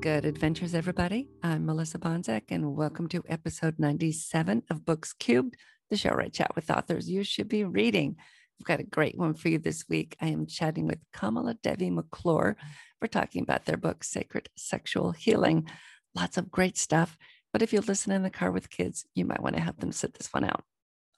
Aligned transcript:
Good 0.00 0.24
adventures, 0.24 0.74
everybody. 0.74 1.28
I'm 1.42 1.66
Melissa 1.66 1.98
Bonzek, 1.98 2.44
and 2.48 2.74
welcome 2.74 3.06
to 3.08 3.22
episode 3.28 3.78
97 3.78 4.62
of 4.70 4.86
Books 4.86 5.12
Cubed, 5.12 5.56
the 5.90 5.96
show 5.98 6.08
where 6.08 6.22
I 6.22 6.28
chat 6.30 6.56
with 6.56 6.70
authors 6.70 7.10
you 7.10 7.22
should 7.22 7.48
be 7.48 7.64
reading. 7.64 8.16
I've 8.58 8.66
got 8.66 8.80
a 8.80 8.84
great 8.84 9.18
one 9.18 9.34
for 9.34 9.50
you 9.50 9.58
this 9.58 9.84
week. 9.90 10.16
I 10.18 10.28
am 10.28 10.46
chatting 10.46 10.86
with 10.86 11.00
Kamala 11.12 11.52
Devi 11.62 11.90
McClure. 11.90 12.56
We're 13.02 13.08
talking 13.08 13.42
about 13.42 13.66
their 13.66 13.76
book, 13.76 14.02
Sacred 14.02 14.48
Sexual 14.56 15.12
Healing. 15.12 15.68
Lots 16.14 16.38
of 16.38 16.50
great 16.50 16.78
stuff. 16.78 17.18
But 17.52 17.60
if 17.60 17.70
you 17.74 17.82
listen 17.82 18.10
in 18.10 18.22
the 18.22 18.30
car 18.30 18.50
with 18.50 18.70
kids, 18.70 19.04
you 19.14 19.26
might 19.26 19.42
want 19.42 19.56
to 19.56 19.62
have 19.62 19.80
them 19.80 19.92
sit 19.92 20.14
this 20.14 20.32
one 20.32 20.44
out. 20.44 20.64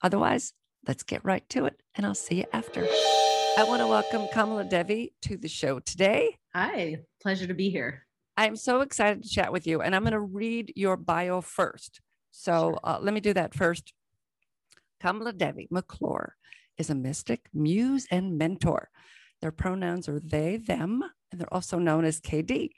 Otherwise, 0.01 0.51
let's 0.85 1.03
get 1.03 1.23
right 1.23 1.47
to 1.51 1.67
it, 1.67 1.81
and 1.95 2.05
I'll 2.05 2.15
see 2.15 2.39
you 2.39 2.45
after. 2.51 2.85
I 3.57 3.63
want 3.65 3.81
to 3.81 3.87
welcome 3.87 4.27
Kamala 4.33 4.65
Devi 4.65 5.13
to 5.21 5.37
the 5.37 5.47
show 5.47 5.79
today. 5.79 6.35
Hi, 6.53 6.97
pleasure 7.21 7.47
to 7.47 7.53
be 7.53 7.69
here. 7.69 8.05
I'm 8.35 8.55
so 8.55 8.81
excited 8.81 9.23
to 9.23 9.29
chat 9.29 9.51
with 9.51 9.67
you, 9.67 9.81
and 9.81 9.95
I'm 9.95 10.03
going 10.03 10.13
to 10.13 10.19
read 10.19 10.73
your 10.75 10.97
bio 10.97 11.41
first. 11.41 12.01
So 12.31 12.71
sure. 12.71 12.79
uh, 12.83 12.99
let 12.99 13.13
me 13.13 13.19
do 13.19 13.33
that 13.33 13.53
first. 13.53 13.93
Kamala 14.99 15.33
Devi 15.33 15.67
McClure 15.69 16.35
is 16.77 16.89
a 16.89 16.95
mystic, 16.95 17.47
muse, 17.53 18.07
and 18.09 18.37
mentor. 18.37 18.89
Their 19.41 19.51
pronouns 19.51 20.07
are 20.09 20.19
they, 20.19 20.57
them, 20.57 21.03
and 21.31 21.39
they're 21.39 21.53
also 21.53 21.77
known 21.77 22.05
as 22.05 22.21
KD. 22.21 22.69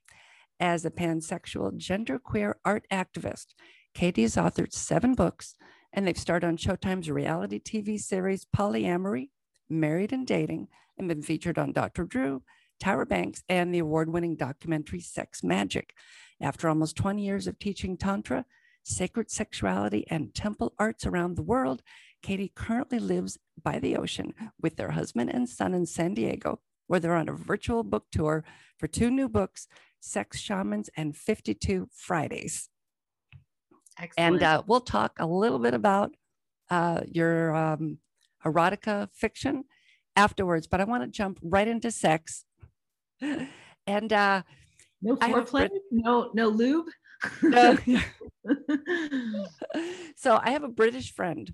As 0.60 0.86
a 0.86 0.92
pansexual, 0.92 1.78
genderqueer 1.78 2.56
art 2.66 2.86
activist, 2.92 3.48
KD 3.96 4.24
has 4.24 4.36
authored 4.36 4.74
seven 4.74 5.14
books, 5.14 5.56
and 5.94 6.06
they've 6.08 6.18
starred 6.18 6.44
on 6.44 6.58
Showtime's 6.58 7.10
reality 7.10 7.60
TV 7.60 8.00
series 8.00 8.46
Polyamory, 8.56 9.30
Married 9.70 10.12
and 10.12 10.26
Dating, 10.26 10.68
and 10.98 11.08
been 11.08 11.22
featured 11.22 11.58
on 11.58 11.72
Dr. 11.72 12.04
Drew, 12.06 12.42
Tyra 12.82 13.08
Banks, 13.08 13.44
and 13.50 13.74
the 13.74 13.80
award 13.80 14.12
winning 14.12 14.36
documentary 14.36 15.00
Sex 15.00 15.44
Magic. 15.44 15.94
After 16.42 16.68
almost 16.68 16.96
20 16.96 17.24
years 17.24 17.48
of 17.48 17.60
teaching 17.60 17.98
Tantra, 17.98 18.46
sacred 18.84 19.32
sexuality, 19.32 20.06
and 20.10 20.34
temple 20.34 20.74
arts 20.78 21.06
around 21.06 21.36
the 21.36 21.44
world, 21.44 21.82
KD 22.24 22.54
currently 22.56 23.00
lives 23.00 23.38
by 23.62 23.80
the 23.80 23.96
ocean 23.96 24.34
with 24.62 24.76
their 24.76 24.92
husband 24.92 25.30
and 25.30 25.48
son 25.48 25.74
in 25.74 25.86
San 25.86 26.14
Diego, 26.14 26.60
where 26.88 27.00
they're 27.00 27.16
on 27.16 27.30
a 27.30 27.34
virtual 27.34 27.84
book 27.84 28.06
tour 28.12 28.44
for 28.78 28.88
two 28.88 29.10
new 29.10 29.30
books 29.30 29.68
Sex 30.02 30.40
Shamans 30.40 30.90
and 30.96 31.16
52 31.16 31.90
Fridays. 31.92 32.70
Excellent. 33.98 34.36
And 34.36 34.44
uh, 34.44 34.64
we'll 34.68 34.82
talk 34.82 35.14
a 35.20 35.26
little 35.26 35.58
bit 35.58 35.74
about 35.74 36.16
uh, 36.70 37.02
your 37.08 37.56
um, 37.56 37.98
erotica 38.46 39.10
fiction 39.14 39.64
afterwards, 40.16 40.68
but 40.68 40.82
I 40.82 40.84
want 40.84 41.04
to 41.04 41.10
jump 41.10 41.40
right 41.42 41.68
into 41.68 41.92
sex 41.92 42.46
and 43.88 44.14
uh, 44.14 44.42
no 45.02 45.16
foreplay, 45.16 45.70
no 45.92 46.32
no 46.34 46.48
lube. 46.48 46.88
no. 47.42 47.78
so 50.16 50.40
I 50.42 50.52
have 50.52 50.64
a 50.64 50.68
British 50.70 51.14
friend 51.14 51.54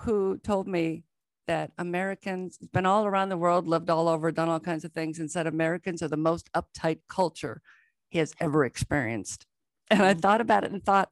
who 0.00 0.38
told 0.38 0.68
me 0.68 1.04
that 1.46 1.72
Americans 1.78 2.58
have 2.60 2.70
been 2.72 2.86
all 2.86 3.06
around 3.06 3.30
the 3.30 3.36
world, 3.36 3.66
lived 3.66 3.90
all 3.90 4.06
over, 4.06 4.30
done 4.30 4.48
all 4.48 4.60
kinds 4.60 4.84
of 4.84 4.92
things, 4.92 5.18
and 5.18 5.30
said 5.30 5.46
Americans 5.46 6.02
are 6.02 6.08
the 6.08 6.16
most 6.16 6.50
uptight 6.52 7.00
culture 7.08 7.62
he 8.08 8.18
has 8.18 8.34
ever 8.38 8.64
experienced. 8.64 9.46
And 9.90 10.02
I 10.02 10.14
mm. 10.14 10.20
thought 10.20 10.40
about 10.40 10.64
it 10.64 10.72
and 10.72 10.84
thought, 10.84 11.10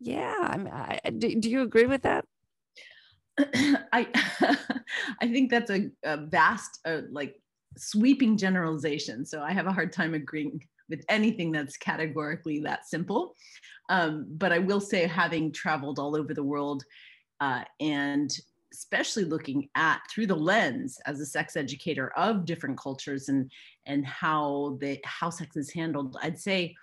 yeah, 0.00 0.36
I, 0.40 0.56
mean, 0.56 0.72
I 0.72 1.00
do, 1.10 1.34
do 1.40 1.50
you 1.50 1.62
agree 1.62 1.86
with 1.86 2.02
that? 2.02 2.24
I 3.38 4.06
I 5.20 5.26
think 5.28 5.50
that's 5.50 5.70
a, 5.70 5.90
a 6.04 6.16
vast 6.16 6.78
uh, 6.84 7.02
like 7.10 7.40
sweeping 7.76 8.36
generalization. 8.36 9.24
So 9.24 9.42
I 9.42 9.52
have 9.52 9.66
a 9.66 9.72
hard 9.72 9.92
time 9.92 10.14
agreeing 10.14 10.62
with 10.88 11.04
anything 11.08 11.50
that's 11.52 11.76
categorically 11.76 12.60
that 12.60 12.86
simple. 12.86 13.34
Um, 13.88 14.26
but 14.30 14.52
I 14.52 14.58
will 14.58 14.80
say, 14.80 15.06
having 15.06 15.52
traveled 15.52 15.98
all 15.98 16.16
over 16.16 16.34
the 16.34 16.42
world 16.42 16.84
uh, 17.40 17.64
and 17.80 18.30
especially 18.72 19.24
looking 19.24 19.68
at 19.76 20.00
through 20.10 20.26
the 20.26 20.34
lens 20.34 20.98
as 21.06 21.20
a 21.20 21.26
sex 21.26 21.56
educator 21.56 22.10
of 22.16 22.44
different 22.44 22.76
cultures 22.76 23.28
and 23.28 23.50
and 23.86 24.04
how 24.04 24.76
the 24.80 24.98
how 25.04 25.30
sex 25.30 25.56
is 25.56 25.72
handled, 25.72 26.16
I'd 26.22 26.38
say 26.38 26.74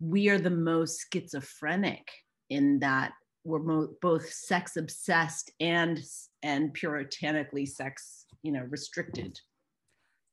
we 0.00 0.28
are 0.28 0.38
the 0.38 0.50
most 0.50 1.06
schizophrenic 1.12 2.08
in 2.50 2.78
that 2.80 3.12
we're 3.44 3.60
mo- 3.60 3.94
both 4.00 4.30
sex 4.30 4.76
obsessed 4.76 5.50
and 5.60 6.00
and 6.42 6.72
puritanically 6.74 7.66
sex 7.66 8.26
you 8.42 8.52
know 8.52 8.66
restricted 8.68 9.38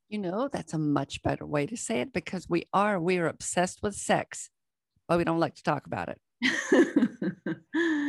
you 0.09 0.19
know, 0.19 0.49
that's 0.51 0.73
a 0.73 0.77
much 0.77 1.21
better 1.23 1.45
way 1.45 1.66
to 1.66 1.77
say 1.77 2.01
it 2.01 2.13
because 2.13 2.47
we 2.49 2.66
are, 2.73 2.99
we 2.99 3.17
are 3.17 3.27
obsessed 3.27 3.81
with 3.81 3.95
sex, 3.95 4.49
but 5.07 5.17
we 5.17 5.23
don't 5.23 5.39
like 5.39 5.55
to 5.55 5.63
talk 5.63 5.88
about 5.88 6.09
it 6.09 6.21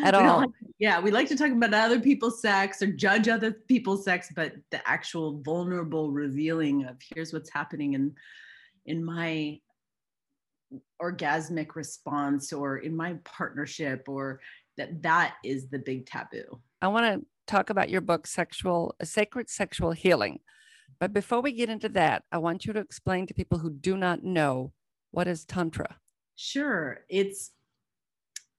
at 0.04 0.14
all. 0.14 0.40
Like, 0.40 0.50
yeah, 0.78 1.00
we 1.00 1.10
like 1.10 1.28
to 1.28 1.36
talk 1.36 1.50
about 1.50 1.72
other 1.72 2.00
people's 2.00 2.40
sex 2.42 2.82
or 2.82 2.88
judge 2.88 3.28
other 3.28 3.52
people's 3.52 4.04
sex, 4.04 4.28
but 4.34 4.54
the 4.70 4.86
actual 4.88 5.40
vulnerable 5.42 6.10
revealing 6.10 6.84
of 6.84 6.96
here's 7.14 7.32
what's 7.32 7.50
happening 7.50 7.94
in 7.94 8.14
in 8.84 9.04
my 9.04 9.58
orgasmic 11.00 11.74
response 11.74 12.52
or 12.52 12.78
in 12.78 12.94
my 12.94 13.14
partnership 13.24 14.04
or 14.08 14.40
that 14.76 15.02
that 15.02 15.34
is 15.44 15.68
the 15.68 15.78
big 15.78 16.06
taboo. 16.06 16.60
I 16.82 16.88
want 16.88 17.20
to 17.20 17.26
talk 17.46 17.70
about 17.70 17.88
your 17.88 18.00
book 18.00 18.26
sexual 18.26 18.94
sacred 19.02 19.48
sexual 19.48 19.92
healing 19.92 20.40
but 20.98 21.12
before 21.12 21.41
we 21.41 21.52
get 21.52 21.69
into 21.69 21.88
that, 21.91 22.24
I 22.32 22.38
want 22.38 22.64
you 22.64 22.72
to 22.72 22.80
explain 22.80 23.26
to 23.26 23.34
people 23.34 23.58
who 23.58 23.70
do 23.70 23.97
not 23.97 24.22
know 24.22 24.72
what 25.10 25.28
is 25.28 25.44
Tantra. 25.44 25.97
Sure. 26.36 27.00
It's 27.08 27.52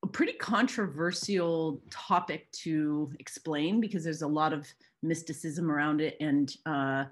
a 0.03 0.07
pretty 0.07 0.33
controversial 0.33 1.81
topic 1.89 2.51
to 2.51 3.11
explain 3.19 3.79
because 3.81 4.03
there's 4.03 4.21
a 4.21 4.27
lot 4.27 4.53
of 4.53 4.67
mysticism 5.01 5.71
around 5.71 6.01
it 6.01 6.17
and 6.19 6.55
uh, 6.65 7.05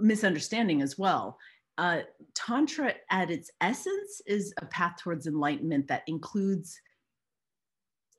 misunderstanding 0.00 0.82
as 0.82 0.98
well. 0.98 1.38
Uh, 1.78 2.00
Tantra, 2.34 2.94
at 3.10 3.30
its 3.30 3.50
essence, 3.60 4.20
is 4.26 4.52
a 4.60 4.66
path 4.66 4.96
towards 4.98 5.26
enlightenment 5.26 5.88
that 5.88 6.02
includes 6.06 6.80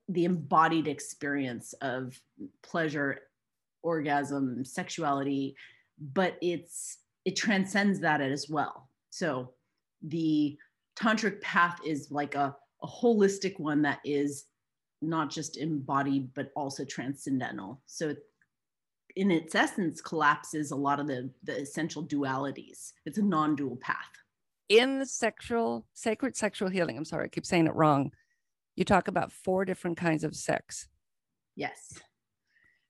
the 0.09 0.25
embodied 0.25 0.88
experience 0.88 1.73
of 1.81 2.19
pleasure 2.61 3.22
orgasm, 3.83 4.66
sexuality, 4.66 5.55
but 6.13 6.38
it's 6.41 6.99
it 7.25 7.35
transcends 7.35 7.99
that 7.99 8.21
as 8.21 8.49
well. 8.49 8.89
So 9.09 9.51
the 10.01 10.57
tantric 10.97 11.39
path 11.41 11.79
is 11.85 12.11
like 12.11 12.35
a, 12.35 12.55
a 12.81 12.88
holistic 12.88 13.59
one 13.59 13.81
that 13.83 13.99
is 14.03 14.45
not 15.01 15.29
just 15.29 15.57
embodied 15.57 16.33
but 16.33 16.51
also 16.55 16.83
transcendental. 16.85 17.81
So 17.85 18.16
in 19.16 19.31
its 19.31 19.53
essence 19.53 20.01
collapses 20.01 20.72
a 20.72 20.75
lot 20.75 20.99
of 20.99 21.07
the 21.07 21.29
the 21.43 21.59
essential 21.59 22.03
dualities. 22.05 22.93
It's 23.05 23.17
a 23.17 23.23
non-dual 23.23 23.77
path. 23.77 23.97
In 24.69 24.99
the 24.99 25.05
sexual 25.05 25.85
sacred 25.93 26.35
sexual 26.35 26.69
healing, 26.69 26.97
I'm 26.97 27.05
sorry, 27.05 27.25
I 27.25 27.27
keep 27.27 27.45
saying 27.45 27.67
it 27.67 27.75
wrong. 27.75 28.11
You 28.75 28.85
talk 28.85 29.07
about 29.07 29.31
four 29.31 29.66
different 29.66 29.97
kinds 29.97 30.23
of 30.23 30.35
sex. 30.35 30.88
Yes. 31.55 31.99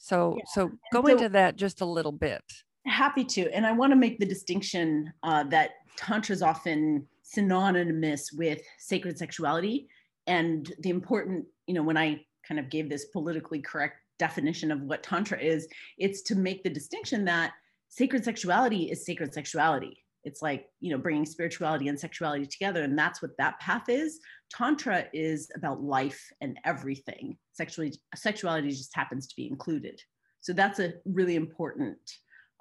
So, 0.04 0.36
yeah. 0.38 0.44
so 0.48 0.72
go 0.92 1.02
so, 1.06 1.14
into 1.14 1.30
that 1.30 1.56
just 1.56 1.80
a 1.80 1.86
little 1.86 2.12
bit. 2.12 2.44
Happy 2.86 3.24
to. 3.24 3.50
And 3.54 3.66
I 3.66 3.72
want 3.72 3.92
to 3.94 3.96
make 3.96 4.20
the 4.20 4.26
distinction 4.26 5.14
uh, 5.24 5.46
that 5.46 5.76
Tantra 5.96 6.34
is 6.34 6.42
often 6.42 7.08
synonymous 7.22 8.34
with 8.34 8.60
sacred 8.80 9.18
sexuality. 9.18 9.88
And 10.28 10.70
the 10.80 10.90
important, 10.90 11.46
you 11.68 11.74
know, 11.74 11.84
when 11.84 11.96
I 11.96 12.20
kind 12.46 12.60
of 12.60 12.70
gave 12.70 12.90
this 12.90 13.06
politically 13.06 13.62
correct 13.62 14.02
definition 14.20 14.74
of 14.74 14.82
what 14.82 15.04
Tantra 15.04 15.40
is, 15.40 15.70
it's 15.98 16.22
to 16.24 16.36
make 16.36 16.64
the 16.64 16.70
distinction 16.70 17.24
that 17.24 17.54
sacred 17.88 18.26
sexuality 18.26 18.92
is 18.92 19.06
sacred 19.06 19.34
sexuality 19.34 20.03
it's 20.24 20.42
like 20.42 20.68
you 20.80 20.92
know 20.92 20.98
bringing 20.98 21.26
spirituality 21.26 21.88
and 21.88 22.00
sexuality 22.00 22.46
together 22.46 22.84
and 22.84 22.98
that's 22.98 23.22
what 23.22 23.38
that 23.38 23.60
path 23.60 23.90
is. 23.90 24.20
Tantra 24.50 25.06
is 25.14 25.50
about 25.56 25.82
life 25.82 26.32
and 26.42 26.60
everything. 26.66 27.38
Sexually 27.54 27.94
sexuality 28.16 28.70
just 28.70 28.96
happens 28.96 29.28
to 29.28 29.36
be 29.36 29.48
included. 29.48 30.02
So 30.42 30.54
that's 30.54 30.80
a 30.80 30.94
really 31.06 31.36
important 31.36 31.98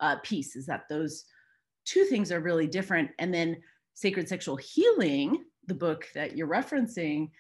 uh, 0.00 0.16
piece 0.22 0.56
is 0.56 0.66
that 0.66 0.84
those 0.88 1.24
two 1.84 2.04
things 2.04 2.30
are 2.30 2.40
really 2.40 2.66
different. 2.66 3.10
And 3.18 3.32
then 3.34 3.56
sacred 3.94 4.28
sexual 4.28 4.56
healing 4.56 5.44
the 5.66 5.74
book 5.74 6.06
that 6.14 6.36
you're 6.36 6.48
referencing 6.48 7.30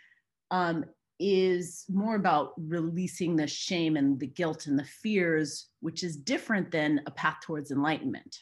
um, 0.50 0.84
is 1.18 1.84
more 1.88 2.16
about 2.16 2.52
releasing 2.58 3.36
the 3.36 3.46
shame 3.46 3.96
and 3.96 4.18
the 4.18 4.26
guilt 4.26 4.66
and 4.66 4.78
the 4.78 4.84
fears 4.84 5.68
which 5.80 6.02
is 6.02 6.16
different 6.16 6.70
than 6.70 7.00
a 7.06 7.10
path 7.10 7.36
towards 7.42 7.70
enlightenment 7.70 8.38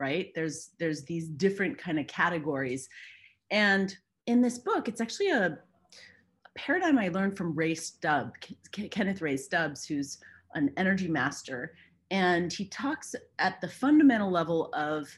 right 0.00 0.32
there's 0.34 0.70
there's 0.78 1.04
these 1.04 1.28
different 1.28 1.78
kind 1.78 1.98
of 1.98 2.06
categories 2.06 2.88
and 3.50 3.96
in 4.26 4.40
this 4.40 4.58
book 4.58 4.88
it's 4.88 5.00
actually 5.00 5.30
a, 5.30 5.46
a 5.46 6.58
paradigm 6.58 6.98
i 6.98 7.08
learned 7.08 7.36
from 7.36 7.54
ray 7.54 7.74
stubb 7.74 8.32
K- 8.72 8.88
kenneth 8.88 9.22
ray 9.22 9.36
stubbs 9.36 9.86
who's 9.86 10.18
an 10.54 10.70
energy 10.76 11.08
master 11.08 11.74
and 12.10 12.52
he 12.52 12.66
talks 12.66 13.14
at 13.38 13.60
the 13.60 13.68
fundamental 13.68 14.30
level 14.30 14.70
of 14.74 15.08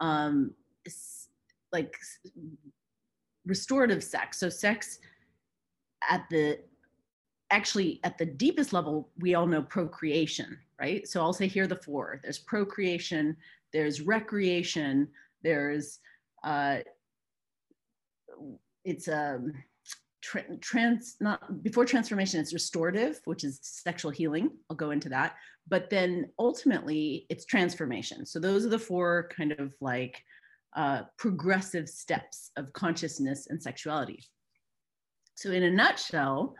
um, 0.00 0.52
like 1.72 1.94
restorative 3.46 4.02
sex. 4.02 4.38
So 4.40 4.48
sex 4.48 4.98
at 6.08 6.24
the 6.30 6.58
actually 7.50 8.00
at 8.04 8.16
the 8.16 8.26
deepest 8.26 8.72
level, 8.72 9.10
we 9.18 9.34
all 9.34 9.46
know 9.46 9.62
procreation, 9.62 10.58
right? 10.80 11.06
So 11.06 11.20
I'll 11.20 11.32
say 11.32 11.46
here 11.46 11.66
the 11.66 11.76
four. 11.76 12.20
There's 12.22 12.38
procreation, 12.38 13.36
there's 13.72 14.00
recreation, 14.00 15.08
there's 15.42 15.98
uh, 16.44 16.78
it's 18.84 19.08
a 19.08 19.34
um, 19.34 19.52
tra- 20.22 20.56
trans 20.58 21.16
not 21.20 21.62
before 21.62 21.84
transformation 21.84 22.40
it's 22.40 22.54
restorative 22.54 23.20
which 23.24 23.44
is 23.44 23.58
sexual 23.62 24.10
healing. 24.10 24.50
I'll 24.68 24.76
go 24.76 24.90
into 24.90 25.08
that. 25.10 25.36
But 25.68 25.90
then 25.90 26.30
ultimately 26.38 27.26
it's 27.28 27.44
transformation. 27.44 28.26
So 28.26 28.40
those 28.40 28.64
are 28.64 28.70
the 28.70 28.78
four 28.78 29.28
kind 29.34 29.52
of 29.52 29.74
like 29.80 30.22
uh, 30.76 31.02
progressive 31.18 31.88
steps 31.88 32.50
of 32.56 32.72
consciousness 32.72 33.48
and 33.48 33.62
sexuality. 33.62 34.22
So 35.34 35.50
in 35.50 35.62
a 35.62 35.70
nutshell 35.70 36.54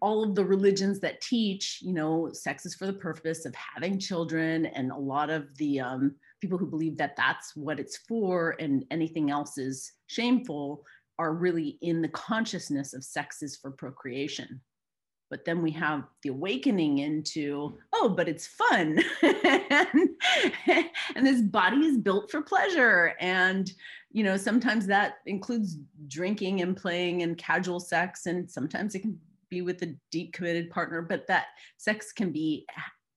all 0.00 0.22
of 0.22 0.34
the 0.34 0.44
religions 0.44 1.00
that 1.00 1.20
teach 1.20 1.78
you 1.82 1.92
know 1.92 2.30
sex 2.32 2.66
is 2.66 2.74
for 2.74 2.86
the 2.86 2.92
purpose 2.92 3.46
of 3.46 3.54
having 3.54 3.98
children 3.98 4.66
and 4.66 4.90
a 4.90 4.96
lot 4.96 5.30
of 5.30 5.56
the 5.56 5.80
um, 5.80 6.14
people 6.40 6.58
who 6.58 6.66
believe 6.66 6.96
that 6.96 7.16
that's 7.16 7.56
what 7.56 7.80
it's 7.80 7.96
for 7.96 8.56
and 8.58 8.84
anything 8.90 9.30
else 9.30 9.56
is 9.56 9.92
shameful 10.08 10.84
are 11.18 11.32
really 11.32 11.78
in 11.80 12.02
the 12.02 12.08
consciousness 12.08 12.92
of 12.92 13.04
sex 13.04 13.42
is 13.42 13.56
for 13.56 13.70
procreation. 13.70 14.60
But 15.30 15.44
then 15.44 15.62
we 15.62 15.70
have 15.72 16.04
the 16.22 16.28
awakening 16.30 16.98
into, 16.98 17.78
oh, 17.92 18.10
but 18.10 18.28
it's 18.28 18.46
fun. 18.46 19.00
and, 19.22 20.10
and 21.16 21.26
this 21.26 21.40
body 21.40 21.78
is 21.78 21.98
built 21.98 22.30
for 22.30 22.42
pleasure. 22.42 23.14
And, 23.20 23.72
you 24.12 24.22
know, 24.22 24.36
sometimes 24.36 24.86
that 24.86 25.14
includes 25.26 25.78
drinking 26.08 26.60
and 26.60 26.76
playing 26.76 27.22
and 27.22 27.38
casual 27.38 27.80
sex. 27.80 28.26
And 28.26 28.50
sometimes 28.50 28.94
it 28.94 29.00
can 29.00 29.18
be 29.50 29.62
with 29.62 29.82
a 29.82 29.94
deep 30.10 30.32
committed 30.32 30.70
partner, 30.70 31.02
but 31.02 31.26
that 31.28 31.46
sex 31.76 32.12
can 32.12 32.30
be 32.30 32.66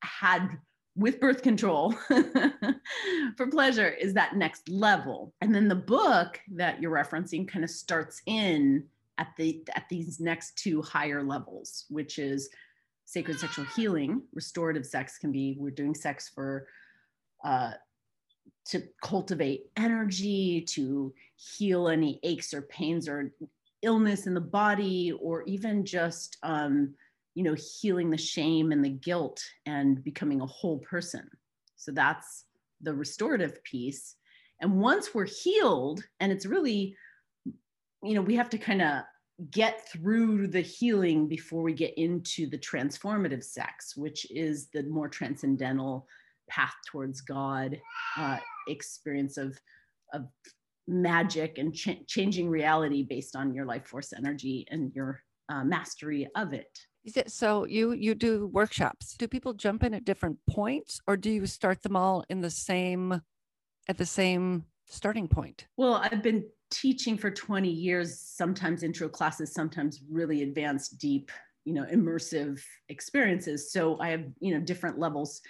had 0.01 0.57
with 0.95 1.19
birth 1.19 1.43
control 1.43 1.91
for 3.37 3.47
pleasure 3.47 3.89
is 3.89 4.13
that 4.15 4.35
next 4.35 4.67
level. 4.67 5.33
And 5.41 5.53
then 5.53 5.67
the 5.67 5.75
book 5.75 6.39
that 6.55 6.81
you're 6.81 6.91
referencing 6.91 7.47
kind 7.47 7.63
of 7.63 7.69
starts 7.69 8.21
in 8.25 8.83
at 9.19 9.29
the 9.37 9.63
at 9.75 9.87
these 9.89 10.19
next 10.19 10.57
two 10.57 10.81
higher 10.81 11.23
levels 11.23 11.85
which 11.89 12.19
is 12.19 12.49
sacred 13.05 13.39
sexual 13.39 13.65
healing. 13.75 14.21
Restorative 14.33 14.85
sex 14.85 15.17
can 15.17 15.31
be 15.31 15.55
we're 15.59 15.69
doing 15.69 15.95
sex 15.95 16.29
for 16.33 16.67
uh, 17.43 17.71
to 18.65 18.83
cultivate 19.01 19.67
energy 19.77 20.61
to 20.61 21.13
heal 21.35 21.87
any 21.87 22.19
aches 22.23 22.53
or 22.53 22.63
pains 22.63 23.07
or 23.07 23.31
illness 23.81 24.27
in 24.27 24.33
the 24.33 24.41
body 24.41 25.11
or 25.19 25.43
even 25.43 25.85
just 25.85 26.37
um, 26.43 26.93
you 27.37 27.43
know, 27.43 27.55
healing 27.79 28.09
the 28.09 28.17
shame 28.17 28.71
and 28.71 28.83
the 28.83 28.89
guilt 28.89 29.39
and 29.67 30.03
becoming 30.03 30.41
a 30.41 30.45
whole 30.47 30.79
person. 30.79 31.29
So 31.75 31.91
that's 31.91 32.45
the 32.81 32.95
restorative 32.95 33.63
piece. 33.63 34.15
And 34.59 34.79
once 34.79 35.13
we're 35.13 35.27
healed, 35.27 36.03
and 36.19 36.31
it's 36.31 36.47
really, 36.47 36.95
you 38.01 38.15
know, 38.15 38.23
we 38.23 38.35
have 38.35 38.49
to 38.49 38.57
kind 38.57 38.81
of 38.81 39.03
get 39.51 39.87
through 39.87 40.47
the 40.47 40.61
healing 40.61 41.27
before 41.27 41.61
we 41.61 41.73
get 41.73 41.95
into 41.95 42.49
the 42.49 42.57
transformative 42.57 43.43
sex, 43.43 43.95
which 43.95 44.25
is 44.31 44.69
the 44.73 44.81
more 44.83 45.07
transcendental 45.07 46.07
path 46.49 46.73
towards 46.87 47.21
God 47.21 47.79
uh, 48.17 48.39
experience 48.67 49.37
of, 49.37 49.59
of 50.11 50.25
magic 50.87 51.57
and 51.57 51.73
ch- 51.73 52.05
changing 52.07 52.49
reality 52.49 53.03
based 53.03 53.35
on 53.35 53.53
your 53.53 53.65
life 53.65 53.85
force 53.85 54.13
energy 54.13 54.65
and 54.69 54.91
your 54.93 55.21
uh, 55.49 55.63
mastery 55.63 56.27
of 56.35 56.53
it. 56.53 56.79
So 57.27 57.65
you 57.65 57.93
you 57.93 58.15
do 58.15 58.47
workshops. 58.47 59.15
Do 59.15 59.27
people 59.29 59.53
jump 59.53 59.83
in 59.83 59.93
at 59.93 60.03
different 60.03 60.39
points, 60.49 60.99
or 61.07 61.15
do 61.15 61.29
you 61.29 61.45
start 61.45 61.81
them 61.81 61.95
all 61.95 62.25
in 62.29 62.41
the 62.41 62.49
same 62.49 63.21
at 63.87 63.97
the 63.97 64.05
same 64.05 64.65
starting 64.85 65.27
point? 65.27 65.67
Well, 65.77 66.01
I've 66.03 66.21
been 66.21 66.45
teaching 66.69 67.17
for 67.17 67.31
20 67.31 67.69
years, 67.69 68.19
sometimes 68.19 68.83
intro 68.83 69.07
classes, 69.07 69.53
sometimes 69.53 70.01
really 70.09 70.43
advanced, 70.43 70.99
deep, 70.99 71.31
you 71.63 71.73
know, 71.73 71.85
immersive 71.85 72.61
experiences. 72.89 73.71
So 73.71 73.97
I 74.01 74.09
have, 74.09 74.25
you 74.39 74.53
know, 74.53 74.59
different 74.59 74.99
levels. 74.99 75.41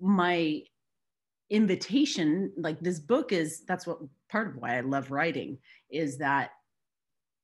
My 0.00 0.62
invitation, 1.52 2.50
like 2.56 2.80
this 2.80 2.98
book 2.98 3.30
is 3.30 3.62
that's 3.68 3.86
what 3.86 3.98
part 4.30 4.48
of 4.48 4.56
why 4.56 4.78
I 4.78 4.80
love 4.80 5.10
writing 5.10 5.58
is 5.90 6.16
that 6.18 6.52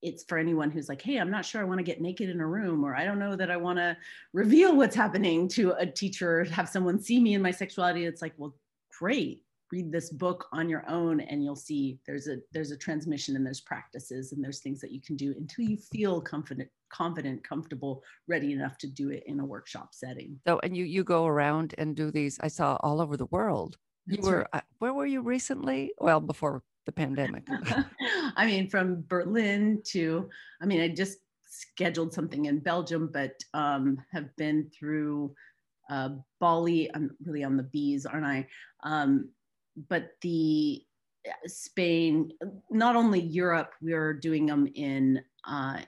it's 0.01 0.25
for 0.25 0.39
anyone 0.39 0.71
who's 0.71 0.89
like, 0.89 1.03
hey, 1.03 1.19
I'm 1.19 1.31
not 1.31 1.45
sure 1.45 1.61
I 1.61 1.65
want 1.65 1.79
to 1.79 1.85
get 1.85 2.01
naked 2.01 2.31
in 2.31 2.41
a 2.41 2.47
room, 2.47 2.85
or 2.85 2.97
I 2.97 3.05
don't 3.05 3.19
know 3.19 3.37
that 3.37 3.51
I 3.51 3.57
want 3.57 3.79
to 3.79 3.97
reveal 4.33 4.75
what's 4.75 4.97
happening 4.97 5.47
to 5.49 5.73
a 5.73 5.85
teacher, 5.85 6.45
have 6.45 6.69
someone 6.69 7.01
see 7.01 7.21
me 7.21 7.35
in 7.35 7.43
my 7.43 7.51
sexuality. 7.51 8.07
It's 8.07 8.23
like, 8.23 8.33
well, 8.39 8.55
great. 8.99 9.43
Read 9.71 9.93
this 9.93 10.09
book 10.09 10.47
on 10.53 10.71
your 10.71 10.89
own 10.89 11.21
and 11.21 11.45
you'll 11.45 11.55
see 11.55 11.99
there's 12.07 12.27
a 12.27 12.39
there's 12.53 12.71
a 12.71 12.77
transmission 12.77 13.37
and 13.37 13.45
there's 13.45 13.61
practices 13.61 14.33
and 14.33 14.43
there's 14.43 14.61
things 14.61 14.81
that 14.81 14.93
you 14.93 15.03
can 15.03 15.15
do 15.15 15.35
until 15.37 15.67
you 15.67 15.77
feel 15.77 16.23
confident, 16.23 16.71
confident, 16.89 17.47
comfortable, 17.47 18.03
ready 18.29 18.55
enough 18.55 18.79
to 18.79 18.87
do 18.87 19.11
it 19.11 19.25
in 19.27 19.41
a 19.41 19.45
workshop 19.45 19.91
setting. 19.93 20.41
So 20.47 20.59
and 20.63 20.75
you 20.75 20.87
you 20.87 21.05
go 21.05 21.27
around 21.27 21.75
and 21.77 21.95
do 21.95 22.11
these, 22.11 22.39
I 22.41 22.49
saw 22.49 22.79
all 22.81 23.03
over 23.03 23.19
the 23.19 23.27
world. 23.27 23.77
You 24.09 24.23
were 24.23 24.39
right. 24.39 24.47
Uh, 24.53 24.61
where 24.79 24.95
were 24.95 25.07
you 25.07 25.21
recently? 25.21 25.93
Well, 25.99 26.21
before 26.21 26.63
the 26.87 26.93
pandemic? 26.93 27.47
I 28.37 28.47
mean, 28.47 28.69
from 28.71 29.05
Berlin 29.09 29.83
to, 29.89 30.29
I 30.63 30.67
mean, 30.67 30.81
I 30.81 30.89
just 30.89 31.19
scheduled 31.45 32.15
something 32.15 32.47
in 32.47 32.61
Belgium, 32.61 33.11
but 33.13 33.33
um, 33.53 33.99
have 34.13 34.35
been 34.37 34.71
through 34.77 35.35
uh, 35.91 36.11
Bali. 36.41 36.91
I'm 36.95 37.11
really 37.25 37.45
on 37.45 37.57
the 37.57 37.65
bees, 37.65 38.07
aren't 38.07 38.25
I? 38.25 38.47
Um, 38.83 39.31
but 39.89 40.13
the 40.23 40.83
uh, 41.29 41.33
Spain, 41.47 42.33
not 42.71 42.97
only 42.97 43.21
Europe, 43.21 43.73
we 43.83 43.93
are 43.93 44.13
doing 44.13 44.47
them 44.47 44.67
in 44.75 45.23
uh, 45.47 45.81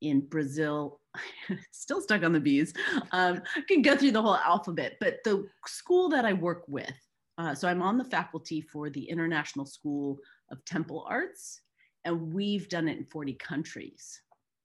in 0.00 0.20
Brazil. 0.20 1.00
Still 1.70 2.00
stuck 2.00 2.24
on 2.24 2.32
the 2.32 2.40
bees. 2.40 2.72
Um, 3.12 3.42
I 3.54 3.60
can 3.68 3.82
go 3.82 3.96
through 3.96 4.12
the 4.12 4.22
whole 4.22 4.36
alphabet, 4.36 4.96
but 4.98 5.18
the 5.24 5.46
school 5.66 6.08
that 6.08 6.24
I 6.24 6.32
work 6.32 6.64
with 6.66 6.92
uh, 7.38 7.54
so 7.54 7.68
I'm 7.68 7.82
on 7.82 7.98
the 7.98 8.04
faculty 8.04 8.60
for 8.60 8.90
the 8.90 9.04
International 9.04 9.64
School 9.64 10.18
of 10.50 10.64
Temple 10.64 11.04
Arts, 11.08 11.60
and 12.04 12.32
we've 12.32 12.68
done 12.68 12.88
it 12.88 12.98
in 12.98 13.04
40 13.06 13.34
countries. 13.34 14.20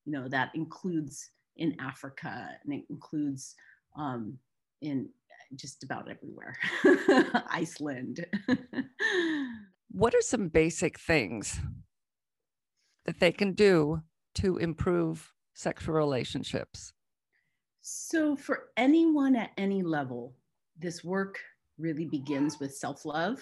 You 0.05 0.13
know, 0.13 0.27
that 0.29 0.51
includes 0.55 1.31
in 1.57 1.75
Africa 1.79 2.49
and 2.63 2.73
it 2.73 2.85
includes 2.89 3.55
um, 3.97 4.37
in 4.81 5.09
just 5.55 5.83
about 5.83 6.09
everywhere, 6.09 6.55
Iceland. 7.49 8.25
what 9.91 10.13
are 10.13 10.21
some 10.21 10.49
basic 10.49 10.99
things 10.99 11.59
that 13.05 13.19
they 13.19 13.31
can 13.31 13.53
do 13.53 14.01
to 14.35 14.57
improve 14.57 15.33
sexual 15.53 15.95
relationships? 15.95 16.93
So, 17.81 18.35
for 18.35 18.65
anyone 18.75 19.37
at 19.37 19.51
any 19.57 19.81
level, 19.81 20.35
this 20.77 21.03
work 21.03 21.39
really 21.77 22.05
begins 22.05 22.59
with 22.59 22.75
self 22.75 23.05
love 23.05 23.41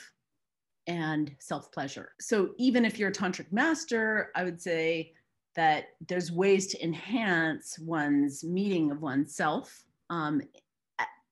and 0.88 1.36
self 1.40 1.72
pleasure. 1.72 2.14
So, 2.20 2.52
even 2.58 2.86
if 2.86 3.00
you're 3.00 3.10
a 3.10 3.14
tantric 3.14 3.52
master, 3.52 4.32
I 4.36 4.44
would 4.44 4.62
say 4.62 5.14
that 5.56 5.86
there's 6.08 6.32
ways 6.32 6.68
to 6.68 6.84
enhance 6.84 7.80
one's 7.80 8.44
meeting 8.44 8.92
of 8.92 9.02
oneself. 9.02 9.84
Um, 10.10 10.42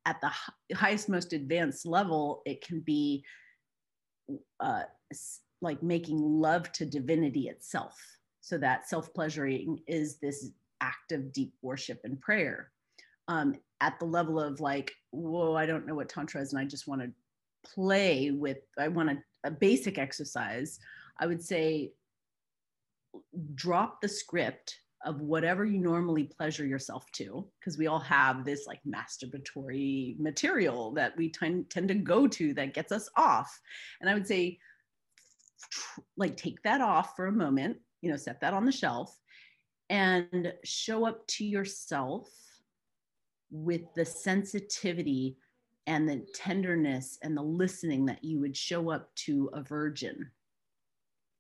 at, 0.06 0.20
the 0.20 0.32
highest, 0.76 1.08
most 1.08 1.32
advanced 1.32 1.86
level, 1.86 2.42
it 2.46 2.62
can 2.62 2.82
be 2.82 3.24
uh, 4.60 4.84
like 5.62 5.82
making 5.82 6.20
love 6.20 6.70
to 6.74 6.86
divinity 6.86 7.48
itself. 7.48 7.98
So, 8.42 8.58
that 8.58 8.88
self 8.88 9.14
pleasuring 9.14 9.80
is 9.88 10.18
this 10.18 10.50
act 10.82 11.12
of 11.12 11.32
deep 11.32 11.54
worship 11.62 12.02
and 12.04 12.20
prayer. 12.20 12.73
Um, 13.28 13.56
at 13.80 14.00
the 14.00 14.06
level 14.06 14.40
of 14.40 14.60
like, 14.60 14.92
whoa, 15.12 15.56
I 15.56 15.66
don't 15.66 15.86
know 15.86 15.96
what 15.96 16.10
Tantra 16.10 16.42
is, 16.42 16.54
and 16.54 16.62
I 16.62 16.66
just 16.66 16.88
want 16.88 17.02
to 17.02 17.12
play 17.66 18.32
with, 18.32 18.58
I 18.78 18.88
want 18.88 19.12
a, 19.12 19.18
a 19.46 19.52
basic 19.52 19.98
exercise, 19.98 20.80
I 21.20 21.28
would 21.28 21.42
say 21.42 21.92
drop 23.56 24.02
the 24.02 24.08
script 24.08 24.78
of 25.06 25.20
whatever 25.20 25.66
you 25.66 25.80
normally 25.80 26.24
pleasure 26.24 26.66
yourself 26.66 27.06
to, 27.14 27.46
because 27.60 27.78
we 27.78 27.88
all 27.88 28.00
have 28.00 28.46
this 28.46 28.68
like 28.68 28.80
masturbatory 28.88 30.18
material 30.20 30.92
that 30.94 31.16
we 31.18 31.30
tend, 31.30 31.70
tend 31.70 31.90
to 31.90 31.96
go 31.96 32.28
to 32.28 32.54
that 32.54 32.74
gets 32.74 32.92
us 32.92 33.10
off. 33.18 33.60
And 34.00 34.10
I 34.10 34.14
would 34.14 34.28
say, 34.28 34.60
like, 36.18 36.38
take 36.38 36.62
that 36.64 36.82
off 36.82 37.16
for 37.16 37.28
a 37.28 37.32
moment, 37.32 37.78
you 38.02 38.10
know, 38.10 38.18
set 38.18 38.40
that 38.42 38.54
on 38.54 38.66
the 38.66 38.72
shelf 38.72 39.18
and 39.90 40.54
show 40.64 41.06
up 41.06 41.26
to 41.28 41.46
yourself 41.46 42.30
with 43.54 43.82
the 43.94 44.04
sensitivity 44.04 45.38
and 45.88 46.10
the 46.10 46.26
tenderness 46.34 47.18
and 47.22 47.38
the 47.38 47.42
listening 47.42 48.06
that 48.08 48.24
you 48.24 48.40
would 48.42 48.58
show 48.58 48.90
up 48.90 49.14
to 49.16 49.50
a 49.54 49.62
virgin. 49.62 50.30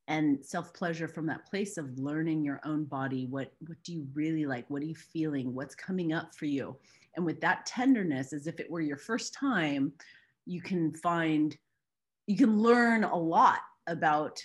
And 0.07 0.45
self 0.45 0.73
pleasure 0.73 1.07
from 1.07 1.25
that 1.27 1.49
place 1.49 1.77
of 1.77 1.97
learning 1.97 2.43
your 2.43 2.61
own 2.63 2.85
body. 2.85 3.25
What 3.25 3.53
what 3.65 3.81
do 3.83 3.93
you 3.93 4.07
really 4.13 4.45
like? 4.45 4.69
What 4.69 4.81
are 4.81 4.85
you 4.85 4.95
feeling? 4.95 5.53
What's 5.53 5.75
coming 5.75 6.13
up 6.13 6.35
for 6.35 6.45
you? 6.45 6.77
And 7.15 7.25
with 7.25 7.39
that 7.41 7.65
tenderness 7.65 8.33
as 8.33 8.47
if 8.47 8.59
it 8.59 8.69
were 8.69 8.81
your 8.81 8.97
first 8.97 9.33
time 9.33 9.93
you 10.45 10.61
can 10.61 10.93
find 10.93 11.57
you 12.27 12.37
can 12.37 12.57
learn 12.57 13.03
a 13.03 13.15
lot 13.15 13.59
about 13.87 14.41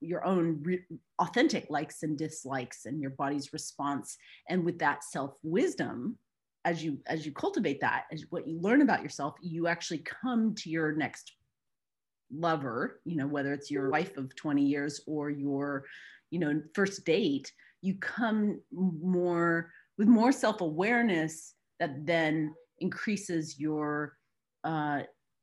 your 0.00 0.24
own 0.24 0.62
re- 0.62 0.84
authentic 1.18 1.68
likes 1.70 2.04
and 2.04 2.16
dislikes 2.16 2.86
and 2.86 3.00
your 3.00 3.10
body's 3.10 3.52
response. 3.52 4.16
And 4.48 4.64
with 4.64 4.78
that 4.78 5.02
self 5.02 5.36
wisdom 5.42 6.18
as 6.66 6.84
you 6.84 6.98
as 7.06 7.24
you 7.24 7.32
cultivate 7.32 7.80
that 7.80 8.04
as 8.12 8.24
what 8.30 8.46
you 8.46 8.60
learn 8.60 8.82
about 8.82 9.02
yourself 9.02 9.34
you 9.40 9.66
actually 9.66 9.98
come 9.98 10.54
to 10.54 10.68
your 10.68 10.92
next 10.92 11.32
lover 12.30 13.00
you 13.04 13.16
know 13.16 13.26
whether 13.26 13.52
it's 13.52 13.70
your 13.70 13.88
wife 13.90 14.16
of 14.18 14.34
20 14.36 14.62
years 14.62 15.00
or 15.06 15.30
your 15.30 15.84
you 16.30 16.38
know 16.38 16.60
first 16.74 17.04
date 17.06 17.50
you 17.80 17.94
come 18.00 18.60
more 18.72 19.70
with 19.96 20.08
more 20.08 20.32
self-awareness 20.32 21.54
that 21.80 22.04
then 22.04 22.52
increases 22.80 23.58
your 23.58 24.16
uh, 24.64 25.00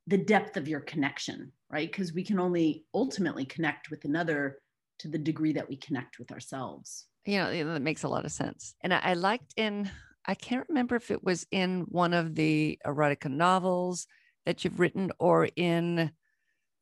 the 0.08 0.18
depth 0.18 0.58
of 0.58 0.68
your 0.68 0.82
connection 0.82 1.52
right? 1.74 1.92
Because 1.92 2.14
we 2.14 2.24
can 2.24 2.40
only 2.40 2.86
ultimately 2.94 3.46
connect 3.46 3.90
with 3.90 4.06
another 4.06 4.60
to 5.00 5.08
the 5.08 5.18
degree 5.18 5.54
that 5.54 5.68
we 5.68 5.76
connect 5.76 6.20
with 6.20 6.32
ourselves. 6.32 7.08
You 7.26 7.40
know 7.40 7.74
that 7.74 7.82
makes 7.82 8.04
a 8.04 8.08
lot 8.08 8.26
of 8.26 8.32
sense. 8.32 8.76
And 8.82 8.94
I, 8.94 9.00
I 9.04 9.14
liked 9.16 9.54
in 9.58 9.90
i 10.26 10.34
can't 10.34 10.68
remember 10.70 10.96
if 10.96 11.12
it 11.12 11.24
was 11.24 11.46
in 11.52 11.82
one 11.90 12.14
of 12.14 12.36
the 12.36 12.78
erotica 12.86 13.30
novels 13.30 14.08
that 14.46 14.64
you've 14.64 14.80
written 14.80 15.12
or 15.20 15.48
in 15.56 16.12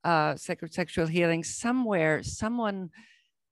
uh, 0.04 0.36
sacred 0.36 0.74
sexual 0.74 1.06
healing 1.06 1.44
somewhere 1.44 2.24
someone 2.24 2.90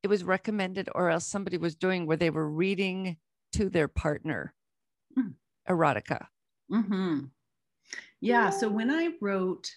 it 0.02 0.08
was 0.08 0.24
recommended 0.24 0.90
or 0.96 1.10
else 1.10 1.28
somebody 1.28 1.58
was 1.58 1.76
doing 1.76 2.06
where 2.08 2.18
they 2.18 2.30
were 2.30 2.50
reading 2.50 3.18
to 3.54 3.70
their 3.70 3.88
partner 3.88 4.54
mm. 5.18 5.34
erotica 5.70 6.26
mm-hmm. 6.72 7.20
yeah 8.20 8.50
so 8.50 8.68
when 8.68 8.90
i 8.90 9.10
wrote 9.22 9.70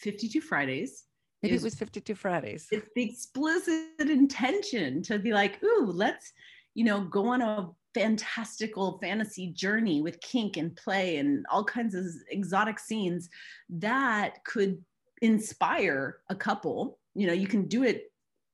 52 0.00 0.40
fridays 0.40 1.04
maybe 1.42 1.54
it 1.54 1.62
was 1.62 1.74
52 1.74 2.14
fridays 2.14 2.68
it's 2.70 2.88
the 2.96 3.10
explicit 3.10 3.84
intention 3.98 5.02
to 5.02 5.18
be 5.18 5.32
like 5.32 5.62
ooh 5.62 5.92
let's 5.92 6.32
you 6.74 6.84
know 6.84 7.02
go 7.02 7.26
on 7.26 7.42
a 7.42 7.68
fantastical 7.94 8.98
fantasy 9.02 9.48
journey 9.48 10.00
with 10.00 10.20
kink 10.20 10.56
and 10.56 10.74
play 10.76 11.18
and 11.18 11.44
all 11.50 11.64
kinds 11.64 11.94
of 11.94 12.06
exotic 12.30 12.78
scenes 12.78 13.28
that 13.68 14.44
could 14.44 14.82
inspire 15.20 16.18
a 16.30 16.34
couple. 16.34 16.98
You 17.14 17.26
know 17.26 17.32
you 17.32 17.46
can 17.46 17.68
do 17.68 17.82
it 17.82 18.12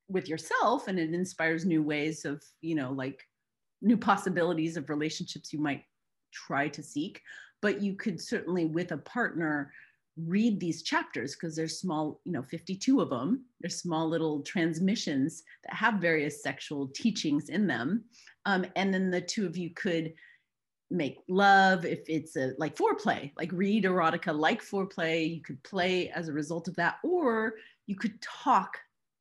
with 0.09 0.29
yourself 0.29 0.89
and 0.89 0.99
it 0.99 1.13
inspires 1.13 1.65
new 1.65 1.83
ways 1.83 2.25
of 2.25 2.43
you 2.61 2.75
know 2.75 2.93
like 2.93 3.23
new 3.83 3.97
possibilities 3.97 4.77
of 4.77 4.89
relationships 4.89 5.53
you 5.53 5.61
might 5.61 5.85
try 6.33 6.69
to 6.69 6.83
seek. 6.83 7.23
But 7.61 7.83
you 7.83 7.95
could 7.95 8.21
certainly 8.21 8.67
with 8.67 8.93
a 8.93 8.99
partner 8.99 9.73
read 10.27 10.59
these 10.59 10.83
chapters 10.83 11.35
because 11.35 11.55
there's 11.55 11.79
small 11.79 12.21
you 12.25 12.33
know 12.33 12.43
52 12.43 13.01
of 13.01 13.11
them 13.11 13.45
there's 13.61 13.81
small 13.81 14.09
little 14.09 14.41
transmissions 14.43 15.43
that 15.65 15.75
have 15.75 15.95
various 15.95 16.43
sexual 16.43 16.89
teachings 16.89 17.49
in 17.49 17.67
them. 17.67 18.05
Um, 18.47 18.65
and 18.77 18.93
then 18.93 19.11
the 19.11 19.21
two 19.21 19.47
of 19.47 19.57
you 19.57 19.71
could 19.71 20.15
make 20.91 21.19
love 21.29 21.85
if 21.85 22.09
it's 22.09 22.37
a 22.37 22.53
like 22.57 22.75
foreplay 22.75 23.31
like 23.37 23.53
read 23.53 23.85
erotica 23.85 24.37
like 24.37 24.63
foreplay. 24.63 25.35
You 25.37 25.43
could 25.43 25.63
play 25.63 26.09
as 26.11 26.29
a 26.29 26.33
result 26.33 26.69
of 26.69 26.77
that 26.77 26.97
or 27.05 27.55
you 27.87 27.97
could 27.97 28.21
talk 28.23 28.79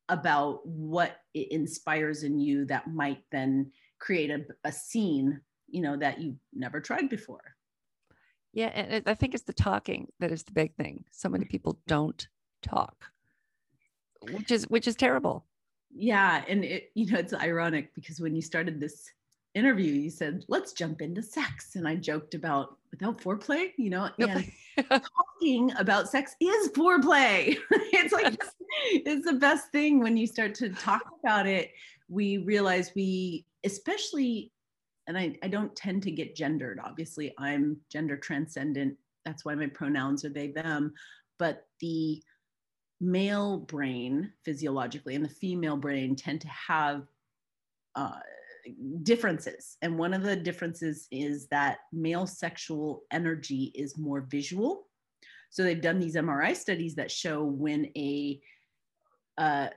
about 0.08 0.66
what 0.66 1.20
it 1.34 1.52
inspires 1.52 2.22
in 2.22 2.40
you 2.40 2.64
that 2.66 2.90
might 2.90 3.22
then 3.30 3.70
create 3.98 4.30
a, 4.30 4.46
a 4.64 4.72
scene 4.72 5.40
you 5.68 5.82
know 5.82 5.96
that 5.96 6.20
you've 6.20 6.38
never 6.54 6.80
tried 6.80 7.10
before 7.10 7.42
yeah 8.52 8.68
and 8.68 9.02
i 9.06 9.14
think 9.14 9.34
it's 9.34 9.44
the 9.44 9.52
talking 9.52 10.08
that 10.20 10.32
is 10.32 10.42
the 10.42 10.52
big 10.52 10.74
thing 10.76 11.04
so 11.10 11.28
many 11.28 11.44
people 11.44 11.78
don't 11.86 12.28
talk 12.62 13.06
which 14.32 14.50
is 14.50 14.64
which 14.64 14.88
is 14.88 14.96
terrible 14.96 15.44
yeah 15.94 16.44
and 16.48 16.64
it 16.64 16.90
you 16.94 17.10
know 17.10 17.18
it's 17.18 17.34
ironic 17.34 17.94
because 17.94 18.20
when 18.20 18.34
you 18.34 18.42
started 18.42 18.80
this 18.80 19.10
interview, 19.58 19.92
you 19.92 20.10
said, 20.10 20.44
let's 20.48 20.72
jump 20.72 21.02
into 21.02 21.22
sex. 21.22 21.76
And 21.76 21.86
I 21.86 21.96
joked 21.96 22.34
about 22.34 22.76
without 22.90 23.20
foreplay, 23.20 23.72
you 23.76 23.90
know, 23.90 24.08
and 24.18 24.50
talking 24.90 25.72
about 25.78 26.08
sex 26.08 26.34
is 26.40 26.68
foreplay. 26.70 27.56
it's 27.70 28.12
like, 28.12 28.40
it's 28.92 29.26
the 29.26 29.34
best 29.34 29.70
thing 29.72 30.00
when 30.00 30.16
you 30.16 30.26
start 30.26 30.54
to 30.56 30.70
talk 30.70 31.02
about 31.22 31.46
it. 31.46 31.72
We 32.08 32.38
realize 32.38 32.92
we, 32.94 33.44
especially, 33.64 34.52
and 35.08 35.16
I, 35.18 35.34
I 35.42 35.48
don't 35.48 35.74
tend 35.74 36.02
to 36.04 36.10
get 36.10 36.36
gendered. 36.36 36.78
Obviously, 36.84 37.34
I'm 37.38 37.78
gender 37.90 38.16
transcendent. 38.16 38.96
That's 39.24 39.44
why 39.44 39.54
my 39.54 39.66
pronouns 39.66 40.24
are 40.24 40.28
they, 40.28 40.48
them. 40.48 40.92
But 41.38 41.66
the 41.80 42.22
male 43.00 43.58
brain 43.58 44.32
physiologically 44.44 45.14
and 45.14 45.24
the 45.24 45.30
female 45.30 45.78
brain 45.78 46.14
tend 46.14 46.42
to 46.42 46.48
have 46.48 47.06
uh, 47.96 48.18
differences. 49.02 49.78
And 49.80 49.98
one 49.98 50.12
of 50.12 50.22
the 50.22 50.36
differences 50.36 51.08
is 51.10 51.48
that 51.48 51.78
male 51.92 52.26
sexual 52.26 53.02
energy 53.10 53.72
is 53.74 53.96
more 53.96 54.26
visual. 54.30 54.86
So 55.50 55.62
they've 55.62 55.80
done 55.80 55.98
these 55.98 56.16
MRI 56.16 56.54
studies 56.54 56.96
that 56.96 57.10
show 57.10 57.44
when 57.44 57.90
a 57.96 58.40
uh, 59.38 59.68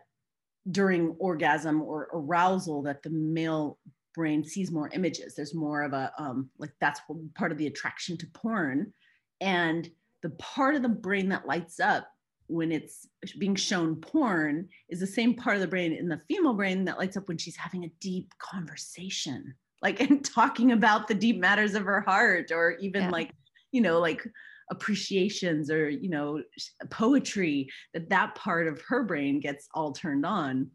during 0.69 1.15
orgasm 1.19 1.81
or 1.81 2.09
arousal 2.13 2.83
that 2.83 3.01
the 3.01 3.09
male 3.09 3.77
brain 4.13 4.43
sees 4.43 4.71
more 4.71 4.89
images. 4.93 5.35
There's 5.35 5.55
more 5.55 5.83
of 5.83 5.93
a 5.93 6.11
um, 6.17 6.49
like 6.57 6.71
that's 6.79 7.01
part 7.35 7.51
of 7.51 7.57
the 7.57 7.67
attraction 7.67 8.17
to 8.17 8.27
porn, 8.27 8.93
and 9.39 9.89
the 10.21 10.31
part 10.31 10.75
of 10.75 10.81
the 10.81 10.89
brain 10.89 11.29
that 11.29 11.47
lights 11.47 11.79
up 11.79 12.07
when 12.47 12.71
it's 12.71 13.07
being 13.39 13.55
shown 13.55 13.95
porn 13.95 14.67
is 14.89 14.99
the 14.99 15.07
same 15.07 15.33
part 15.33 15.55
of 15.55 15.61
the 15.61 15.67
brain 15.67 15.93
in 15.93 16.09
the 16.09 16.21
female 16.27 16.53
brain 16.53 16.83
that 16.83 16.99
lights 16.99 17.15
up 17.15 17.27
when 17.27 17.37
she's 17.37 17.55
having 17.55 17.85
a 17.85 17.91
deep 18.01 18.33
conversation 18.39 19.53
like 19.81 19.99
and 20.09 20.23
talking 20.25 20.73
about 20.73 21.07
the 21.07 21.15
deep 21.15 21.39
matters 21.39 21.75
of 21.75 21.83
her 21.83 22.01
heart 22.01 22.51
or 22.51 22.77
even 22.81 23.03
yeah. 23.03 23.09
like 23.09 23.31
you 23.71 23.81
know 23.81 23.99
like 23.99 24.27
appreciations 24.69 25.69
or 25.71 25.89
you 25.89 26.09
know 26.09 26.41
poetry 26.89 27.67
that 27.93 28.09
that 28.09 28.35
part 28.35 28.67
of 28.67 28.81
her 28.81 29.03
brain 29.03 29.39
gets 29.39 29.67
all 29.73 29.91
turned 29.91 30.25
on 30.25 30.69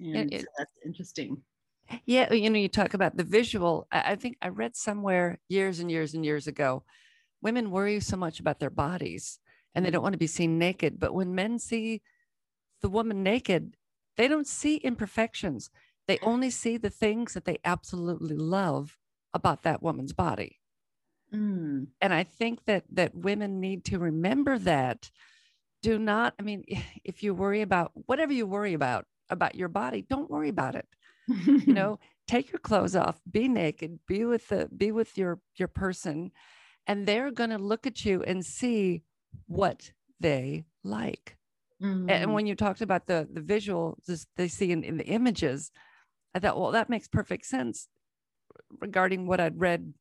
and 0.00 0.32
it, 0.32 0.44
that's 0.58 0.72
interesting 0.84 1.40
yeah 2.06 2.32
you 2.32 2.48
know 2.50 2.58
you 2.58 2.68
talk 2.68 2.94
about 2.94 3.16
the 3.16 3.24
visual 3.24 3.86
i 3.92 4.14
think 4.14 4.36
i 4.42 4.48
read 4.48 4.74
somewhere 4.74 5.38
years 5.48 5.80
and 5.80 5.90
years 5.90 6.14
and 6.14 6.24
years 6.24 6.46
ago 6.46 6.82
women 7.42 7.70
worry 7.70 8.00
so 8.00 8.16
much 8.16 8.40
about 8.40 8.58
their 8.58 8.70
bodies 8.70 9.38
and 9.74 9.84
they 9.84 9.90
don't 9.90 10.02
want 10.02 10.14
to 10.14 10.18
be 10.18 10.26
seen 10.26 10.58
naked. 10.58 10.98
But 10.98 11.14
when 11.14 11.34
men 11.34 11.58
see 11.58 12.02
the 12.80 12.88
woman 12.88 13.22
naked, 13.22 13.76
they 14.16 14.28
don't 14.28 14.46
see 14.46 14.76
imperfections. 14.76 15.70
They 16.06 16.18
only 16.22 16.50
see 16.50 16.76
the 16.76 16.90
things 16.90 17.34
that 17.34 17.44
they 17.44 17.58
absolutely 17.64 18.36
love 18.36 18.98
about 19.32 19.62
that 19.62 19.82
woman's 19.82 20.12
body. 20.12 20.60
Mm. 21.34 21.88
And 22.00 22.14
I 22.14 22.22
think 22.22 22.64
that 22.66 22.84
that 22.92 23.14
women 23.14 23.60
need 23.60 23.84
to 23.86 23.98
remember 23.98 24.58
that. 24.60 25.10
Do 25.82 25.98
not, 25.98 26.34
I 26.38 26.42
mean, 26.42 26.64
if 27.04 27.22
you 27.22 27.34
worry 27.34 27.62
about 27.62 27.92
whatever 28.06 28.32
you 28.32 28.46
worry 28.46 28.74
about 28.74 29.06
about 29.30 29.54
your 29.54 29.68
body, 29.68 30.02
don't 30.02 30.30
worry 30.30 30.50
about 30.50 30.74
it. 30.74 30.86
You 31.28 31.72
know, 31.72 31.98
take 32.26 32.52
your 32.52 32.58
clothes 32.58 32.96
off, 32.96 33.20
be 33.30 33.48
naked, 33.48 33.98
be 34.06 34.24
with 34.24 34.48
the 34.48 34.68
be 34.76 34.92
with 34.92 35.16
your 35.16 35.40
your 35.56 35.68
person, 35.68 36.30
and 36.86 37.06
they're 37.06 37.30
going 37.30 37.50
to 37.50 37.58
look 37.58 37.86
at 37.86 38.04
you 38.04 38.22
and 38.22 38.44
see 38.44 39.02
what 39.46 39.90
they 40.20 40.64
like. 40.82 41.36
Mm-hmm. 41.82 42.08
And 42.08 42.34
when 42.34 42.46
you 42.46 42.54
talked 42.54 42.80
about 42.80 43.06
the 43.06 43.28
the 43.30 43.40
visual, 43.40 43.98
just 44.06 44.28
they 44.36 44.48
see 44.48 44.70
in, 44.70 44.84
in 44.84 44.96
the 44.96 45.06
images, 45.06 45.70
I 46.34 46.38
thought, 46.38 46.58
well, 46.58 46.72
that 46.72 46.90
makes 46.90 47.08
perfect 47.08 47.46
sense 47.46 47.88
regarding 48.80 49.26
what 49.26 49.40
I'd 49.40 49.60
read 49.60 49.92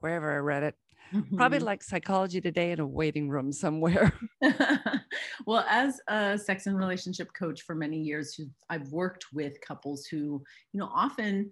wherever 0.00 0.32
I 0.32 0.38
read 0.38 0.62
it. 0.62 0.74
Mm-hmm. 1.12 1.36
Probably 1.36 1.58
like 1.58 1.82
psychology 1.82 2.40
today 2.40 2.72
in 2.72 2.80
a 2.80 2.86
waiting 2.86 3.28
room 3.28 3.52
somewhere. 3.52 4.12
well, 5.46 5.64
as 5.68 6.00
a 6.08 6.38
sex 6.38 6.66
and 6.66 6.76
relationship 6.76 7.32
coach 7.34 7.62
for 7.62 7.74
many 7.74 7.98
years, 7.98 8.40
I've 8.70 8.88
worked 8.88 9.26
with 9.32 9.60
couples 9.60 10.06
who, 10.06 10.42
you 10.72 10.80
know, 10.80 10.90
often 10.94 11.50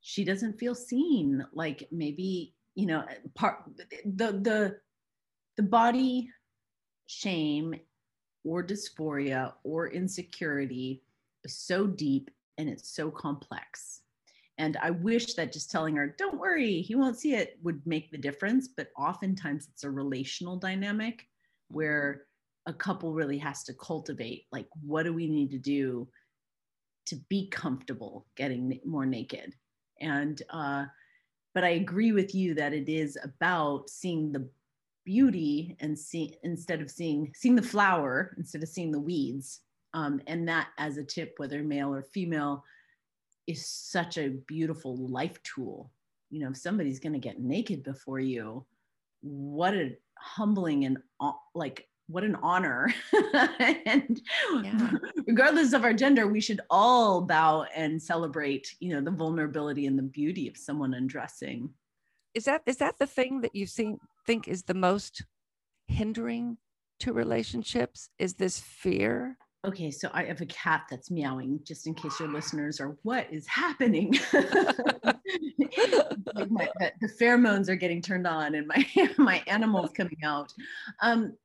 she 0.00 0.24
doesn't 0.24 0.58
feel 0.58 0.74
seen. 0.74 1.44
Like 1.52 1.88
maybe, 1.92 2.54
you 2.74 2.86
know, 2.86 3.04
part 3.34 3.64
the 4.04 4.32
the 4.32 4.76
the 5.56 5.62
body 5.62 6.28
shame 7.06 7.74
or 8.44 8.62
dysphoria 8.62 9.52
or 9.62 9.88
insecurity 9.88 11.02
is 11.44 11.56
so 11.56 11.86
deep 11.86 12.30
and 12.58 12.68
it's 12.68 12.94
so 12.94 13.10
complex. 13.10 14.00
And 14.58 14.76
I 14.80 14.90
wish 14.90 15.34
that 15.34 15.52
just 15.52 15.70
telling 15.70 15.96
her, 15.96 16.14
don't 16.16 16.38
worry, 16.38 16.80
he 16.80 16.94
won't 16.94 17.18
see 17.18 17.34
it 17.34 17.58
would 17.62 17.84
make 17.86 18.10
the 18.10 18.18
difference. 18.18 18.68
But 18.68 18.88
oftentimes 18.96 19.68
it's 19.72 19.84
a 19.84 19.90
relational 19.90 20.56
dynamic 20.56 21.26
where 21.68 22.26
a 22.66 22.72
couple 22.72 23.12
really 23.12 23.38
has 23.38 23.64
to 23.64 23.74
cultivate 23.74 24.46
like, 24.52 24.68
what 24.80 25.02
do 25.02 25.12
we 25.12 25.26
need 25.26 25.50
to 25.50 25.58
do 25.58 26.08
to 27.06 27.16
be 27.28 27.48
comfortable 27.48 28.26
getting 28.36 28.80
more 28.84 29.06
naked 29.06 29.54
and 30.00 30.42
uh, 30.50 30.84
but 31.54 31.64
i 31.64 31.70
agree 31.70 32.12
with 32.12 32.34
you 32.34 32.54
that 32.54 32.72
it 32.72 32.88
is 32.88 33.18
about 33.22 33.88
seeing 33.88 34.32
the 34.32 34.48
beauty 35.04 35.76
and 35.80 35.98
see 35.98 36.34
instead 36.42 36.80
of 36.80 36.90
seeing 36.90 37.30
seeing 37.34 37.54
the 37.54 37.62
flower 37.62 38.34
instead 38.38 38.62
of 38.62 38.68
seeing 38.68 38.90
the 38.90 38.98
weeds 38.98 39.60
um, 39.92 40.20
and 40.26 40.48
that 40.48 40.68
as 40.78 40.96
a 40.96 41.04
tip 41.04 41.34
whether 41.36 41.62
male 41.62 41.92
or 41.92 42.02
female 42.02 42.64
is 43.46 43.66
such 43.66 44.18
a 44.18 44.30
beautiful 44.46 44.96
life 44.96 45.42
tool. 45.42 45.90
You 46.30 46.40
know 46.40 46.50
if 46.50 46.56
somebody's 46.56 47.00
going 47.00 47.12
to 47.12 47.18
get 47.18 47.40
naked 47.40 47.82
before 47.82 48.20
you 48.20 48.64
what 49.20 49.74
a 49.74 49.96
humbling 50.18 50.84
and 50.84 50.98
like 51.54 51.88
what 52.06 52.24
an 52.24 52.36
honor. 52.36 52.92
And 53.86 54.20
yeah. 54.62 54.90
regardless 55.26 55.72
of 55.72 55.84
our 55.84 55.92
gender 55.92 56.26
we 56.26 56.40
should 56.40 56.60
all 56.70 57.22
bow 57.22 57.64
and 57.74 58.02
celebrate 58.02 58.74
you 58.80 58.92
know 58.92 59.00
the 59.00 59.10
vulnerability 59.10 59.86
and 59.86 59.98
the 59.98 60.02
beauty 60.02 60.48
of 60.48 60.56
someone 60.56 60.94
undressing. 60.94 61.70
Is 62.34 62.44
that 62.44 62.62
is 62.66 62.78
that 62.78 62.98
the 62.98 63.06
thing 63.06 63.40
that 63.42 63.54
you 63.54 63.66
think 63.66 64.00
think 64.26 64.48
is 64.48 64.64
the 64.64 64.74
most 64.74 65.24
hindering 65.86 66.58
to 67.00 67.12
relationships 67.12 68.08
is 68.18 68.34
this 68.34 68.58
fear 68.58 69.36
okay 69.64 69.90
so 69.90 70.10
i 70.12 70.24
have 70.24 70.40
a 70.40 70.46
cat 70.46 70.82
that's 70.90 71.10
meowing 71.10 71.58
just 71.64 71.86
in 71.86 71.94
case 71.94 72.20
your 72.20 72.28
listeners 72.28 72.80
are 72.80 72.96
what 73.02 73.26
is 73.32 73.46
happening? 73.46 74.14
My, 76.50 76.68
the 77.00 77.08
pheromones 77.20 77.68
are 77.68 77.76
getting 77.76 78.02
turned 78.02 78.26
on 78.26 78.54
and 78.54 78.66
my 78.66 78.86
my 79.18 79.42
animals 79.46 79.90
coming 79.96 80.18
out. 80.24 80.52
Um, 81.00 81.36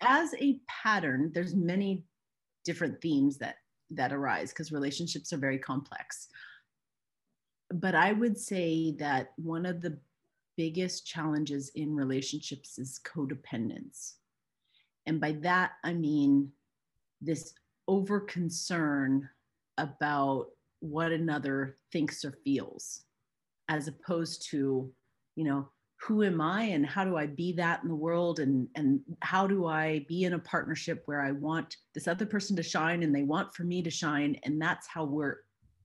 as 0.00 0.34
a 0.40 0.58
pattern 0.68 1.30
there's 1.34 1.54
many 1.54 2.04
different 2.64 3.00
themes 3.00 3.38
that 3.38 3.56
that 3.90 4.12
arise 4.12 4.50
because 4.50 4.72
relationships 4.72 5.32
are 5.32 5.38
very 5.38 5.58
complex. 5.58 6.28
But 7.72 7.94
i 7.94 8.12
would 8.12 8.38
say 8.38 8.92
that 8.98 9.32
one 9.36 9.66
of 9.66 9.80
the 9.80 9.98
biggest 10.56 11.06
challenges 11.06 11.70
in 11.74 11.94
relationships 11.94 12.78
is 12.78 13.00
codependence. 13.04 14.14
And 15.06 15.20
by 15.20 15.32
that 15.42 15.72
i 15.84 15.92
mean 15.92 16.52
this 17.22 17.54
over 17.88 18.20
concern 18.20 19.28
about 19.78 20.46
what 20.80 21.12
another 21.12 21.78
thinks 21.92 22.24
or 22.24 22.32
feels 22.44 23.04
as 23.68 23.88
opposed 23.88 24.48
to 24.50 24.92
you 25.36 25.44
know 25.44 25.68
who 26.02 26.24
am 26.24 26.40
i 26.40 26.64
and 26.64 26.84
how 26.84 27.04
do 27.04 27.16
i 27.16 27.26
be 27.26 27.52
that 27.52 27.82
in 27.82 27.88
the 27.88 27.94
world? 27.94 28.40
And 28.40 28.68
and 28.74 29.00
how 29.20 29.46
do 29.46 29.66
i 29.66 30.04
be 30.08 30.24
in 30.24 30.32
a 30.32 30.38
partnership 30.38 31.02
where 31.06 31.20
i 31.20 31.30
want 31.30 31.76
this 31.94 32.08
other 32.08 32.26
person 32.26 32.56
to 32.56 32.62
shine 32.62 33.02
and 33.02 33.14
they 33.14 33.22
want 33.22 33.54
for 33.54 33.62
me 33.62 33.82
to 33.82 33.90
shine? 33.90 34.36
And 34.42 34.60
that's 34.60 34.88
how 34.88 35.04
we're 35.04 35.38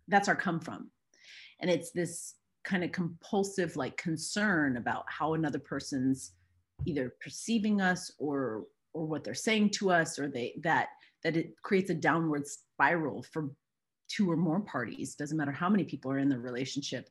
that's 0.08 0.28
our 0.28 0.36
come 0.36 0.60
from. 0.60 0.90
And 1.60 1.70
it's 1.70 1.92
this 1.92 2.36
kind 2.64 2.84
of 2.84 2.92
compulsive 2.92 3.76
like 3.76 3.96
concern 3.98 4.78
about 4.78 5.06
how 5.08 5.36
another 5.36 5.60
person's 5.60 6.32
either 6.86 7.14
perceiving 7.22 7.80
us 7.80 8.12
or 8.18 8.66
or 8.94 9.06
what 9.06 9.24
they're 9.24 9.36
saying 9.36 9.70
to 9.70 9.92
us 9.92 10.18
or 10.18 10.28
they 10.28 10.56
that 10.64 10.90
that 11.24 11.38
it 11.38 11.54
creates 11.62 11.90
a 11.90 11.96
downward 11.96 12.46
spiral 12.48 13.24
for 13.24 13.50
two 14.10 14.30
or 14.32 14.38
more 14.38 14.62
parties. 14.62 15.16
Doesn't 15.16 15.38
matter 15.38 15.52
how 15.52 15.70
many 15.70 15.84
people 15.84 16.12
are 16.12 16.20
in 16.20 16.30
the 16.30 16.40
relationship 16.40 17.10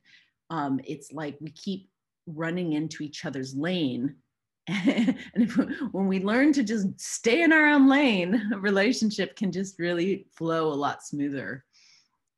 um, 0.49 0.79
it's 0.85 1.11
like 1.11 1.37
we 1.39 1.51
keep 1.51 1.89
running 2.25 2.73
into 2.73 3.03
each 3.03 3.25
other's 3.25 3.55
lane. 3.55 4.15
And 4.69 5.15
if, 5.43 5.55
when 5.93 6.07
we 6.07 6.19
learn 6.21 6.51
to 6.53 6.63
just 6.63 6.99
stay 6.99 7.41
in 7.41 7.53
our 7.53 7.67
own 7.67 7.87
lane 7.87 8.51
a 8.53 8.59
relationship 8.59 9.37
can 9.37 9.49
just 9.49 9.79
really 9.79 10.27
flow 10.35 10.67
a 10.67 10.75
lot 10.75 11.03
smoother. 11.03 11.63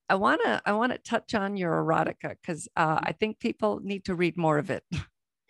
I 0.10 0.16
want 0.16 0.42
to 0.44 0.62
i 0.66 0.74
want 0.74 0.92
to 0.92 1.00
touch 1.00 1.34
on 1.34 1.58
your 1.58 1.72
erotica 1.72 2.36
because 2.42 2.68
uh, 2.76 3.00
i 3.02 3.14
think 3.14 3.40
people 3.40 3.80
need 3.84 4.06
to 4.06 4.16
read 4.16 4.38
more 4.38 4.60
of 4.60 4.70
it. 4.70 4.84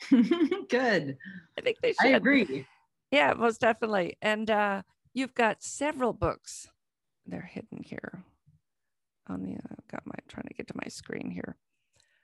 Good. 0.69 1.17
I 1.58 1.62
think 1.62 1.77
they 1.82 1.89
should. 1.89 2.05
i 2.05 2.15
agree. 2.15 2.65
Yeah 3.12 3.34
most 3.34 3.60
definitely. 3.60 4.17
And 4.21 4.49
uh, 4.49 4.84
You've 5.13 5.34
got 5.34 5.63
several 5.63 6.13
books. 6.13 6.67
They're 7.26 7.50
hidden 7.52 7.84
here 7.84 8.24
on 9.28 9.43
the, 9.43 9.54
uh, 9.54 9.76
I've 9.78 9.88
got 9.88 10.06
my, 10.06 10.15
trying 10.28 10.48
to 10.48 10.54
get 10.54 10.67
to 10.67 10.74
my 10.76 10.88
screen 10.89 11.30
here. 11.32 11.58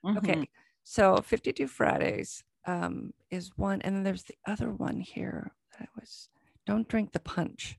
Mm-hmm. 0.06 0.18
Okay. 0.18 0.50
So 0.84 1.18
52 1.18 1.68
Fridays 1.68 2.44
um, 2.68 3.14
is 3.32 3.52
one. 3.56 3.82
And 3.82 3.96
then 3.96 4.04
there's 4.04 4.24
the 4.24 4.38
other 4.48 4.72
one 4.72 5.00
here 5.00 5.52
that 5.80 5.90
was 6.00 6.30
Don't 6.66 6.88
Drink 6.88 7.12
the 7.12 7.20
Punch. 7.20 7.78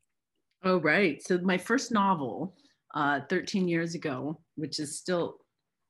Oh, 0.65 0.79
right. 0.79 1.23
So 1.23 1.39
my 1.39 1.59
first 1.59 1.93
novel, 1.93 2.57
uh, 2.95 3.21
13 3.29 3.69
years 3.69 3.95
ago, 3.95 4.41
which 4.57 4.81
is 4.81 4.99
still 4.99 5.39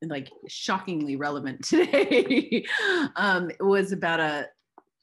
like 0.05 0.31
shockingly 0.49 1.17
relevant 1.17 1.65
today, 1.65 2.65
um, 3.17 3.51
it 3.51 3.63
was 3.63 3.93
about 3.93 4.21
a, 4.21 4.49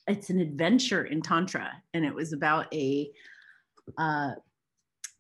it's 0.08 0.30
an 0.30 0.40
adventure 0.40 1.06
in 1.06 1.22
Tantra. 1.22 1.72
And 1.94 2.06
it 2.06 2.14
was 2.14 2.34
about 2.34 2.72
a 2.74 3.10
uh, 3.98 4.32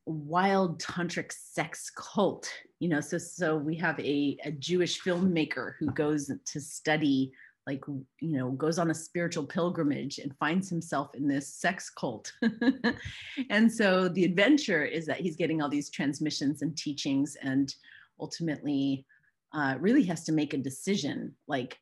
wild 0.06 0.82
tantric 0.82 1.32
sex 1.32 1.90
cult 1.90 2.52
you 2.80 2.90
know 2.90 3.00
so 3.00 3.18
so 3.18 3.56
we 3.56 3.74
have 3.74 3.98
a, 4.02 4.38
a 4.44 4.52
jewish 4.52 5.02
filmmaker 5.02 5.74
who 5.80 5.90
goes 5.92 6.30
to 6.46 6.60
study 6.60 7.32
like 7.66 7.84
you 7.88 8.38
know 8.38 8.52
goes 8.52 8.78
on 8.78 8.92
a 8.92 8.94
spiritual 8.94 9.46
pilgrimage 9.46 10.20
and 10.20 10.36
finds 10.38 10.70
himself 10.70 11.16
in 11.16 11.28
this 11.28 11.48
sex 11.48 11.90
cult. 11.90 12.32
And 13.50 13.72
so 13.72 14.08
the 14.10 14.26
adventure 14.26 14.84
is 14.84 15.06
that 15.06 15.20
he's 15.20 15.36
getting 15.36 15.62
all 15.62 15.70
these 15.70 15.90
transmissions 15.90 16.62
and 16.62 16.76
teachings 16.78 17.36
and 17.42 17.74
ultimately 18.20 19.06
uh, 19.54 19.76
really 19.80 20.04
has 20.04 20.24
to 20.26 20.32
make 20.32 20.54
a 20.54 20.58
decision 20.58 21.34
like 21.48 21.78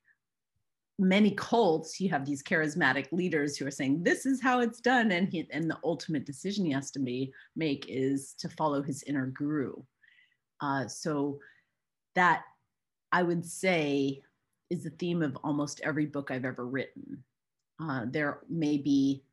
many 1.01 1.31
cults 1.31 1.99
you 1.99 2.09
have 2.09 2.25
these 2.25 2.43
charismatic 2.43 3.11
leaders 3.11 3.57
who 3.57 3.65
are 3.65 3.71
saying 3.71 4.03
this 4.03 4.27
is 4.27 4.39
how 4.39 4.59
it's 4.59 4.79
done 4.79 5.11
and 5.11 5.27
he 5.27 5.47
and 5.51 5.69
the 5.69 5.77
ultimate 5.83 6.25
decision 6.25 6.63
he 6.63 6.71
has 6.71 6.91
to 6.91 6.99
be, 6.99 7.33
make 7.55 7.85
is 7.89 8.35
to 8.37 8.47
follow 8.49 8.83
his 8.83 9.03
inner 9.03 9.25
guru. 9.27 9.73
Uh, 10.61 10.87
so 10.87 11.39
that 12.13 12.43
i 13.11 13.23
would 13.23 13.43
say 13.43 14.21
is 14.69 14.83
the 14.83 14.91
theme 14.91 15.23
of 15.23 15.35
almost 15.43 15.81
every 15.83 16.05
book 16.05 16.29
i've 16.29 16.45
ever 16.45 16.67
written. 16.67 17.23
Uh, 17.81 18.05
there 18.05 18.41
may 18.47 18.77
be 18.77 19.23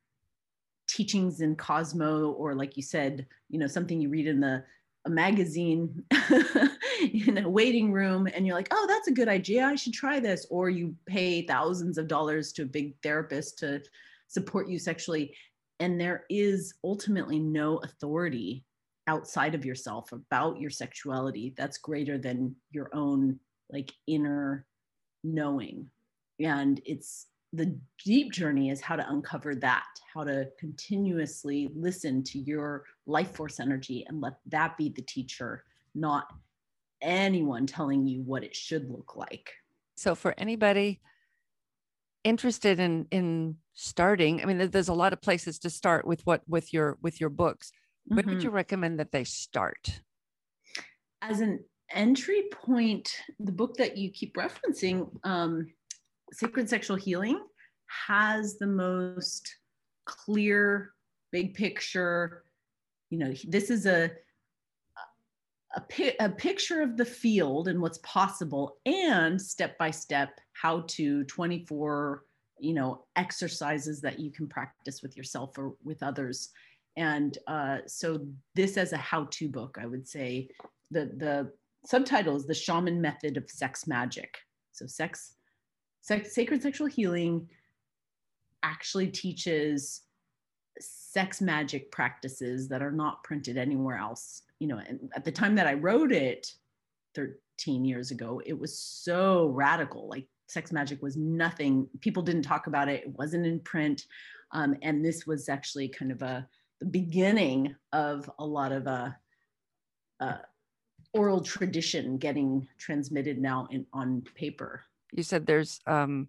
teachings 0.88 1.42
in 1.42 1.54
cosmo 1.54 2.30
or 2.32 2.54
like 2.54 2.78
you 2.78 2.82
said 2.82 3.26
you 3.50 3.58
know 3.58 3.66
something 3.66 4.00
you 4.00 4.08
read 4.08 4.26
in 4.26 4.40
the 4.40 4.64
a 5.04 5.10
magazine 5.10 6.04
in 7.00 7.38
a 7.38 7.48
waiting 7.48 7.92
room 7.92 8.28
and 8.34 8.46
you're 8.46 8.56
like, 8.56 8.68
oh, 8.70 8.86
that's 8.88 9.08
a 9.08 9.12
good 9.12 9.28
idea. 9.28 9.64
I 9.64 9.74
should 9.74 9.92
try 9.92 10.20
this. 10.20 10.46
Or 10.50 10.68
you 10.70 10.94
pay 11.06 11.46
thousands 11.46 11.98
of 11.98 12.08
dollars 12.08 12.52
to 12.52 12.62
a 12.62 12.66
big 12.66 12.94
therapist 13.02 13.58
to 13.60 13.82
support 14.26 14.68
you 14.68 14.78
sexually. 14.78 15.34
And 15.80 16.00
there 16.00 16.24
is 16.28 16.74
ultimately 16.84 17.38
no 17.38 17.78
authority 17.78 18.64
outside 19.06 19.54
of 19.54 19.64
yourself 19.64 20.12
about 20.12 20.60
your 20.60 20.70
sexuality 20.70 21.54
that's 21.56 21.78
greater 21.78 22.18
than 22.18 22.54
your 22.70 22.90
own 22.92 23.38
like 23.70 23.92
inner 24.06 24.66
knowing. 25.24 25.90
And 26.40 26.80
it's 26.84 27.26
the 27.52 27.78
deep 28.04 28.32
journey 28.32 28.70
is 28.70 28.80
how 28.80 28.96
to 28.96 29.10
uncover 29.10 29.54
that, 29.54 29.86
how 30.12 30.24
to 30.24 30.48
continuously 30.58 31.70
listen 31.74 32.22
to 32.24 32.38
your 32.38 32.84
life 33.06 33.32
force 33.32 33.58
energy 33.58 34.04
and 34.08 34.20
let 34.20 34.34
that 34.46 34.76
be 34.76 34.90
the 34.90 35.02
teacher, 35.02 35.64
not 35.94 36.26
anyone 37.00 37.66
telling 37.66 38.06
you 38.06 38.22
what 38.22 38.44
it 38.44 38.54
should 38.54 38.90
look 38.90 39.16
like. 39.16 39.50
So 39.96 40.14
for 40.14 40.34
anybody 40.36 41.00
interested 42.24 42.78
in 42.78 43.06
in 43.10 43.56
starting, 43.74 44.42
I 44.42 44.44
mean 44.44 44.70
there's 44.70 44.88
a 44.88 44.94
lot 44.94 45.12
of 45.12 45.22
places 45.22 45.58
to 45.60 45.70
start 45.70 46.06
with 46.06 46.20
what 46.26 46.42
with 46.46 46.72
your 46.72 46.98
with 47.02 47.20
your 47.20 47.30
books. 47.30 47.72
Where 48.04 48.22
mm-hmm. 48.22 48.30
would 48.30 48.42
you 48.42 48.50
recommend 48.50 49.00
that 49.00 49.12
they 49.12 49.24
start? 49.24 50.00
As 51.22 51.40
an 51.40 51.64
entry 51.90 52.44
point, 52.52 53.10
the 53.40 53.52
book 53.52 53.76
that 53.76 53.96
you 53.96 54.10
keep 54.10 54.34
referencing, 54.36 55.10
um, 55.24 55.68
Sacred 56.32 56.68
Sexual 56.68 56.96
Healing, 56.96 57.40
has 58.06 58.58
the 58.58 58.66
most 58.66 59.56
clear, 60.04 60.92
big 61.32 61.54
picture. 61.54 62.44
You 63.10 63.18
know, 63.18 63.34
this 63.46 63.70
is 63.70 63.86
a 63.86 64.10
a, 65.76 66.14
a 66.20 66.28
picture 66.30 66.80
of 66.80 66.96
the 66.96 67.04
field 67.04 67.68
and 67.68 67.80
what's 67.80 67.98
possible 67.98 68.78
and 68.86 69.40
step 69.40 69.76
by 69.78 69.90
step 69.90 70.40
how 70.52 70.84
to 70.88 71.24
24 71.24 72.24
you 72.58 72.74
know 72.74 73.04
exercises 73.16 74.00
that 74.00 74.18
you 74.18 74.30
can 74.30 74.46
practice 74.46 75.02
with 75.02 75.16
yourself 75.16 75.56
or 75.58 75.74
with 75.84 76.02
others 76.02 76.50
and 76.96 77.38
uh, 77.46 77.78
so 77.86 78.26
this 78.56 78.76
as 78.76 78.92
a 78.92 78.96
how-to 78.96 79.48
book 79.48 79.78
i 79.80 79.86
would 79.86 80.06
say 80.06 80.48
the 80.90 81.12
the 81.16 81.50
subtitle 81.84 82.36
is 82.36 82.46
the 82.46 82.54
shaman 82.54 83.00
method 83.00 83.36
of 83.36 83.48
sex 83.48 83.86
magic 83.86 84.38
so 84.72 84.86
sex 84.86 85.34
sacred 86.00 86.62
sexual 86.62 86.86
healing 86.86 87.48
actually 88.62 89.08
teaches 89.08 90.02
sex 90.80 91.40
magic 91.40 91.90
practices 91.90 92.68
that 92.68 92.82
are 92.82 92.92
not 92.92 93.22
printed 93.24 93.56
anywhere 93.56 93.96
else 93.96 94.42
you 94.58 94.68
know 94.68 94.78
and 94.78 95.10
at 95.16 95.24
the 95.24 95.32
time 95.32 95.54
that 95.54 95.66
i 95.66 95.74
wrote 95.74 96.12
it 96.12 96.52
13 97.58 97.84
years 97.84 98.10
ago, 98.10 98.40
it 98.46 98.58
was 98.58 98.78
so 98.78 99.46
radical. 99.48 100.08
Like 100.08 100.26
sex 100.46 100.72
magic 100.72 101.02
was 101.02 101.16
nothing. 101.16 101.88
People 102.00 102.22
didn't 102.22 102.42
talk 102.42 102.66
about 102.66 102.88
it. 102.88 103.02
It 103.04 103.18
wasn't 103.18 103.46
in 103.46 103.60
print. 103.60 104.06
Um, 104.52 104.76
and 104.82 105.04
this 105.04 105.26
was 105.26 105.48
actually 105.48 105.88
kind 105.88 106.12
of 106.12 106.22
a 106.22 106.46
the 106.80 106.86
beginning 106.86 107.74
of 107.92 108.30
a 108.38 108.46
lot 108.46 108.70
of 108.70 108.86
uh, 108.86 109.10
uh, 110.20 110.38
oral 111.12 111.40
tradition 111.40 112.18
getting 112.18 112.68
transmitted 112.78 113.38
now 113.38 113.66
in, 113.72 113.84
on 113.92 114.22
paper. 114.36 114.84
You 115.12 115.22
said 115.22 115.46
there's 115.46 115.80
um, 115.86 116.28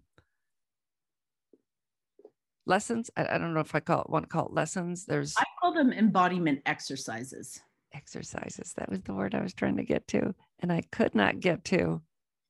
lessons. 2.66 3.10
I, 3.16 3.26
I, 3.34 3.38
don't 3.38 3.54
know 3.54 3.60
if 3.60 3.74
I 3.74 3.80
call 3.80 4.02
it, 4.02 4.10
want 4.10 4.24
to 4.24 4.28
call 4.28 4.46
it 4.46 4.54
lessons. 4.54 5.04
There's 5.04 5.34
I 5.38 5.44
call 5.60 5.74
them 5.74 5.92
embodiment 5.92 6.62
exercises. 6.66 7.60
Exercises. 7.94 8.72
That 8.76 8.88
was 8.88 9.00
the 9.02 9.14
word 9.14 9.34
I 9.34 9.42
was 9.42 9.52
trying 9.52 9.76
to 9.76 9.84
get 9.84 10.06
to, 10.08 10.34
and 10.60 10.72
I 10.72 10.82
could 10.92 11.14
not 11.14 11.40
get 11.40 11.64
to. 11.66 12.00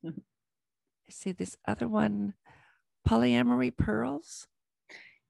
I 0.05 0.11
see 1.11 1.33
this 1.33 1.57
other 1.67 1.89
one, 1.89 2.35
polyamory 3.09 3.77
pearls. 3.77 4.47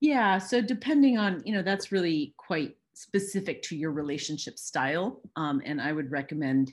Yeah. 0.01 0.39
So 0.39 0.61
depending 0.61 1.19
on, 1.19 1.43
you 1.45 1.53
know, 1.53 1.63
that's 1.63 1.93
really 1.93 2.35
quite 2.39 2.77
specific 2.95 3.63
to 3.63 3.77
your 3.77 3.93
relationship 3.93 4.59
style. 4.59 5.21
Um, 5.37 5.63
and 5.65 5.81
I 5.81 5.93
would 5.93 6.11
recommend 6.11 6.73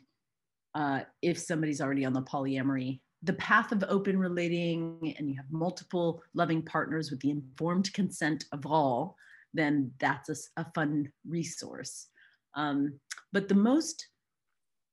uh, 0.75 1.01
if 1.21 1.37
somebody's 1.37 1.81
already 1.81 2.05
on 2.05 2.13
the 2.13 2.21
polyamory, 2.21 3.01
the 3.27 3.33
path 3.33 3.71
of 3.71 3.83
open 3.89 4.17
relating, 4.17 5.13
and 5.17 5.29
you 5.29 5.35
have 5.35 5.51
multiple 5.51 6.23
loving 6.33 6.61
partners 6.61 7.11
with 7.11 7.19
the 7.19 7.29
informed 7.29 7.93
consent 7.93 8.45
of 8.51 8.65
all, 8.65 9.15
then 9.53 9.91
that's 9.99 10.29
a, 10.29 10.61
a 10.61 10.65
fun 10.73 11.11
resource. 11.27 12.07
Um, 12.55 12.99
but 13.33 13.47
the 13.47 13.55
most, 13.55 14.07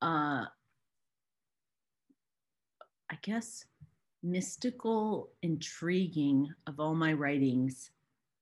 uh, 0.02 0.44
I 3.10 3.18
guess, 3.22 3.64
mystical, 4.22 5.30
intriguing 5.42 6.48
of 6.66 6.80
all 6.80 6.94
my 6.94 7.12
writings 7.12 7.90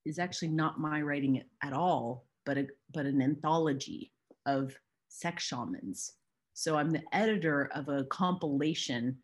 is 0.05 0.17
actually 0.19 0.49
not 0.49 0.79
my 0.79 1.01
writing 1.01 1.43
at 1.61 1.73
all, 1.73 2.25
but 2.45 2.57
a, 2.57 2.67
but 2.93 3.05
an 3.05 3.21
anthology 3.21 4.11
of 4.45 4.73
sex 5.07 5.43
shamans. 5.43 6.13
So 6.53 6.77
I'm 6.77 6.89
the 6.89 7.03
editor 7.11 7.69
of 7.75 7.89
a 7.89 8.05
compilation 8.05 9.17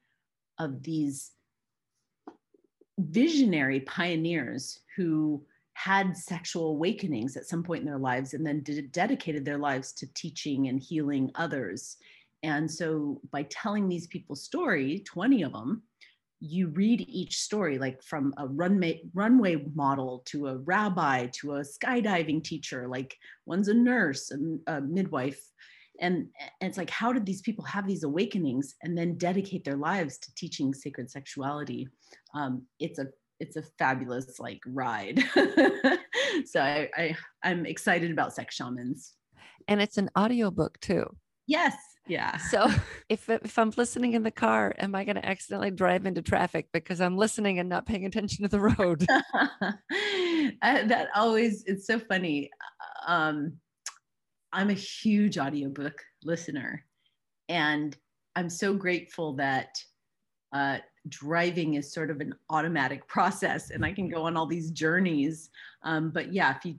of 0.60 0.84
these 0.84 1.32
visionary 2.98 3.80
pioneers 3.82 4.80
who 4.96 5.44
had 5.74 6.18
sexual 6.18 6.72
awakenings 6.72 7.38
at 7.38 7.46
some 7.46 7.64
point 7.64 7.80
in 7.80 7.86
their 7.86 7.98
lives 7.98 8.34
and 8.34 8.46
then 8.46 8.64
dedicated 8.92 9.46
their 9.46 9.58
lives 9.58 9.94
to 9.94 10.14
teaching 10.14 10.68
and 10.68 10.80
healing 10.80 11.32
others. 11.36 11.96
And 12.44 12.70
so 12.70 13.22
by 13.32 13.44
telling 13.44 13.88
these 13.88 14.08
people's 14.08 14.44
story, 14.44 15.00
20 15.06 15.44
of 15.44 15.54
them, 15.54 15.84
you 16.42 16.68
read 16.68 17.06
each 17.08 17.38
story 17.38 17.78
like 17.78 18.02
from 18.02 18.34
a 18.38 18.48
runway 18.48 19.02
runway 19.14 19.66
model 19.76 20.24
to 20.26 20.48
a 20.48 20.58
rabbi 20.58 21.28
to 21.28 21.56
a 21.56 21.62
skydiving 21.62 22.42
teacher 22.42 22.88
like 22.88 23.18
one's 23.46 23.68
a 23.68 23.74
nurse 23.74 24.32
a, 24.32 24.74
a 24.76 24.82
midwife 24.82 25.52
and, 26.00 26.28
and 26.62 26.70
it's 26.70 26.78
like 26.78 26.90
how 26.90 27.12
did 27.12 27.26
these 27.26 27.42
people 27.42 27.64
have 27.66 27.88
these 27.88 28.04
awakenings 28.04 28.76
and 28.84 28.98
then 28.98 29.18
dedicate 29.18 29.64
their 29.64 29.78
lives 29.78 30.18
to 30.18 30.34
teaching 30.36 30.74
sacred 30.74 31.10
sexuality 31.10 31.88
um, 32.34 32.64
it's 32.80 33.00
a 33.00 33.08
it's 33.40 33.56
a 33.56 33.64
fabulous 33.78 34.40
like 34.40 34.60
ride 34.68 35.24
so 36.46 36.60
I, 36.62 36.90
I 36.98 37.16
i'm 37.44 37.66
excited 37.66 38.12
about 38.12 38.34
sex 38.34 38.56
shamans 38.56 39.14
and 39.68 39.82
it's 39.82 39.98
an 39.98 40.10
audiobook 40.18 40.80
too 40.82 41.06
yes 41.48 41.76
yeah. 42.10 42.38
So 42.38 42.68
if 43.08 43.30
if 43.30 43.58
I'm 43.58 43.72
listening 43.78 44.14
in 44.14 44.24
the 44.24 44.32
car, 44.32 44.74
am 44.80 44.96
I 44.96 45.06
going 45.06 45.16
to 45.16 45.26
accidentally 45.26 45.70
drive 45.70 46.08
into 46.08 46.24
traffic 46.24 46.68
because 46.74 47.00
I'm 47.00 47.16
listening 47.16 47.60
and 47.60 47.70
not 47.70 47.86
paying 47.86 48.06
attention 48.06 48.44
to 48.44 48.50
the 48.50 48.60
road? 48.60 49.06
uh, 49.14 49.78
that 50.62 51.10
always 51.16 51.64
it's 51.68 51.86
so 51.86 52.00
funny. 52.00 52.50
Um, 53.08 53.54
I'm 54.52 54.70
a 54.70 54.74
huge 54.74 55.38
audiobook 55.38 56.02
listener, 56.24 56.86
and 57.48 57.96
I'm 58.36 58.50
so 58.50 58.74
grateful 58.74 59.34
that 59.34 59.78
uh, 60.54 60.78
driving 61.08 61.76
is 61.76 61.94
sort 61.94 62.10
of 62.10 62.22
an 62.22 62.34
automatic 62.50 63.08
process, 63.08 63.72
and 63.72 63.86
I 63.86 63.94
can 63.94 64.10
go 64.10 64.24
on 64.24 64.38
all 64.38 64.48
these 64.48 64.72
journeys. 64.72 65.50
Um, 65.84 66.12
but 66.12 66.34
yeah, 66.34 66.56
if 66.56 66.66
you 66.66 66.76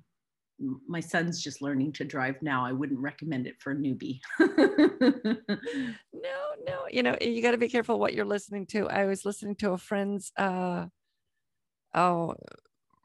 my 0.87 1.01
son's 1.01 1.43
just 1.43 1.63
learning 1.63 1.93
to 1.93 2.05
drive 2.05 2.37
now. 2.43 2.65
I 2.65 2.73
wouldn't 2.73 3.01
recommend 3.01 3.47
it 3.47 3.57
for 3.61 3.73
a 3.73 3.77
newbie. 3.77 4.21
no, 4.39 5.37
no, 6.13 6.87
you 6.91 7.03
know, 7.03 7.17
you 7.21 7.43
got 7.43 7.53
to 7.53 7.59
be 7.59 7.69
careful 7.69 7.99
what 7.99 8.15
you're 8.15 8.25
listening 8.25 8.67
to. 8.67 8.89
I 8.89 9.07
was 9.07 9.25
listening 9.25 9.57
to 9.57 9.73
a 9.73 9.79
friend's, 9.79 10.33
uh, 10.37 10.87
oh, 11.95 12.35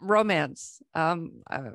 romance. 0.01 0.81
Um, 0.93 1.43
uh, 1.49 1.71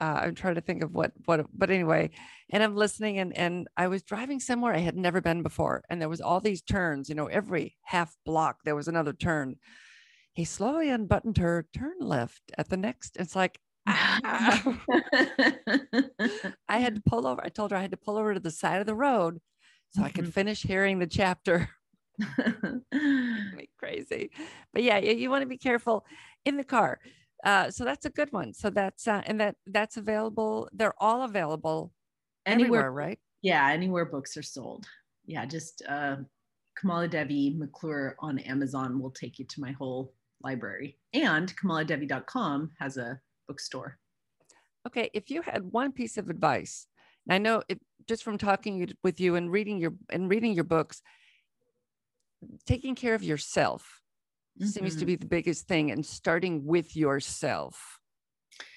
uh, 0.00 0.20
I'm 0.22 0.34
trying 0.34 0.54
to 0.54 0.60
think 0.60 0.82
of 0.82 0.94
what, 0.94 1.12
what, 1.24 1.46
but 1.52 1.70
anyway, 1.70 2.10
and 2.50 2.62
I'm 2.62 2.76
listening 2.76 3.18
and, 3.18 3.36
and 3.36 3.68
I 3.76 3.88
was 3.88 4.02
driving 4.02 4.40
somewhere 4.40 4.74
I 4.74 4.78
had 4.78 4.96
never 4.96 5.20
been 5.20 5.42
before. 5.42 5.82
And 5.90 6.00
there 6.00 6.08
was 6.08 6.20
all 6.20 6.40
these 6.40 6.62
turns, 6.62 7.08
you 7.08 7.14
know, 7.14 7.26
every 7.26 7.76
half 7.82 8.16
block, 8.24 8.58
there 8.64 8.76
was 8.76 8.88
another 8.88 9.12
turn. 9.12 9.56
He 10.32 10.44
slowly 10.44 10.88
unbuttoned 10.88 11.38
her 11.38 11.66
turn 11.76 11.96
left 12.00 12.42
at 12.56 12.68
the 12.68 12.76
next. 12.76 13.16
It's 13.18 13.34
like, 13.34 13.58
I 13.86 14.20
had 16.68 16.94
to 16.94 17.02
pull 17.04 17.26
over. 17.26 17.42
I 17.42 17.48
told 17.48 17.72
her 17.72 17.76
I 17.76 17.82
had 17.82 17.90
to 17.90 17.96
pull 17.96 18.16
over 18.16 18.34
to 18.34 18.40
the 18.40 18.50
side 18.50 18.80
of 18.80 18.86
the 18.86 18.94
road 18.94 19.40
so 19.90 20.02
I 20.02 20.10
could 20.10 20.24
mm-hmm. 20.24 20.32
finish 20.32 20.62
hearing 20.62 20.98
the 20.98 21.06
chapter. 21.06 21.70
crazy. 23.78 24.30
But 24.72 24.82
yeah, 24.82 24.98
you, 24.98 25.14
you 25.14 25.30
want 25.30 25.42
to 25.42 25.48
be 25.48 25.58
careful 25.58 26.04
in 26.44 26.56
the 26.56 26.64
car. 26.64 27.00
Uh, 27.44 27.70
so 27.70 27.84
that's 27.84 28.06
a 28.06 28.10
good 28.10 28.32
one. 28.32 28.52
So 28.52 28.70
that's 28.70 29.06
uh, 29.06 29.22
and 29.26 29.40
that 29.40 29.56
that's 29.66 29.96
available. 29.96 30.68
They're 30.72 31.00
all 31.00 31.22
available 31.22 31.92
anywhere, 32.46 32.66
anywhere 32.66 32.92
right? 32.92 33.18
Yeah, 33.42 33.68
anywhere 33.70 34.04
books 34.04 34.36
are 34.36 34.42
sold. 34.42 34.86
Yeah, 35.24 35.44
just 35.46 35.82
uh, 35.88 36.16
Kamala 36.76 37.08
Devi 37.08 37.54
McClure 37.56 38.16
on 38.18 38.38
Amazon 38.40 39.00
will 39.00 39.10
take 39.10 39.38
you 39.38 39.44
to 39.44 39.60
my 39.60 39.72
whole 39.72 40.12
library. 40.42 40.98
And 41.12 41.54
kamaladevi.com 41.56 42.70
has 42.78 42.96
a 42.96 43.20
bookstore. 43.46 43.98
Okay, 44.86 45.10
if 45.12 45.30
you 45.30 45.42
had 45.42 45.64
one 45.70 45.92
piece 45.92 46.18
of 46.18 46.30
advice, 46.30 46.86
I 47.28 47.38
know 47.38 47.62
it, 47.68 47.80
just 48.06 48.22
from 48.22 48.38
talking 48.38 48.90
with 49.04 49.20
you 49.20 49.34
and 49.36 49.50
reading 49.50 49.78
your 49.78 49.92
and 50.10 50.30
reading 50.30 50.52
your 50.52 50.64
books, 50.64 51.02
taking 52.66 52.94
care 52.94 53.14
of 53.14 53.22
yourself 53.22 54.00
mm-hmm. 54.60 54.66
seems 54.66 54.94
to 54.94 55.00
mm-hmm. 55.00 55.06
be 55.06 55.16
the 55.16 55.26
biggest 55.26 55.68
thing, 55.68 55.90
and 55.90 56.04
starting 56.04 56.64
with 56.64 56.96
yourself, 56.96 58.00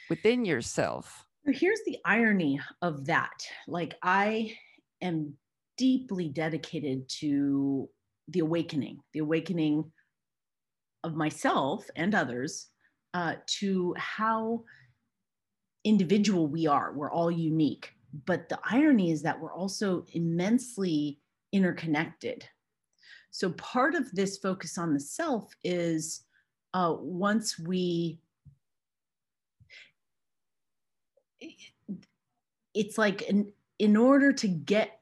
within 0.10 0.46
yourself. 0.46 1.28
Here's 1.46 1.82
the 1.86 1.98
irony 2.06 2.60
of 2.82 3.06
that. 3.08 3.46
Like 3.68 3.96
I 4.04 4.56
am 5.02 5.34
deeply 5.78 6.30
dedicated 6.30 7.10
to 7.10 7.90
the 8.28 8.40
awakening, 8.40 9.00
the 9.14 9.20
awakening 9.20 9.92
of 11.04 11.16
myself 11.16 11.90
and 11.96 12.14
others 12.14 12.68
uh, 13.14 13.34
to 13.60 13.96
how 13.98 14.64
individual 15.84 16.48
we 16.48 16.68
are. 16.68 16.94
We're 16.94 17.12
all 17.12 17.32
unique. 17.32 17.90
But 18.26 18.50
the 18.50 18.60
irony 18.64 19.12
is 19.12 19.24
that 19.24 19.40
we're 19.40 19.54
also 19.54 20.06
immensely 20.14 21.20
interconnected. 21.52 22.46
So 23.32 23.52
part 23.52 23.96
of 23.96 24.12
this 24.12 24.38
focus 24.38 24.78
on 24.78 24.94
the 24.94 25.00
self 25.00 25.54
is 25.64 26.26
uh, 26.74 26.96
once 27.00 27.58
we, 27.58 28.20
it's 32.74 32.98
like 32.98 33.24
in, 33.24 33.52
in 33.80 33.96
order 33.96 34.34
to 34.34 34.48
get 34.48 35.00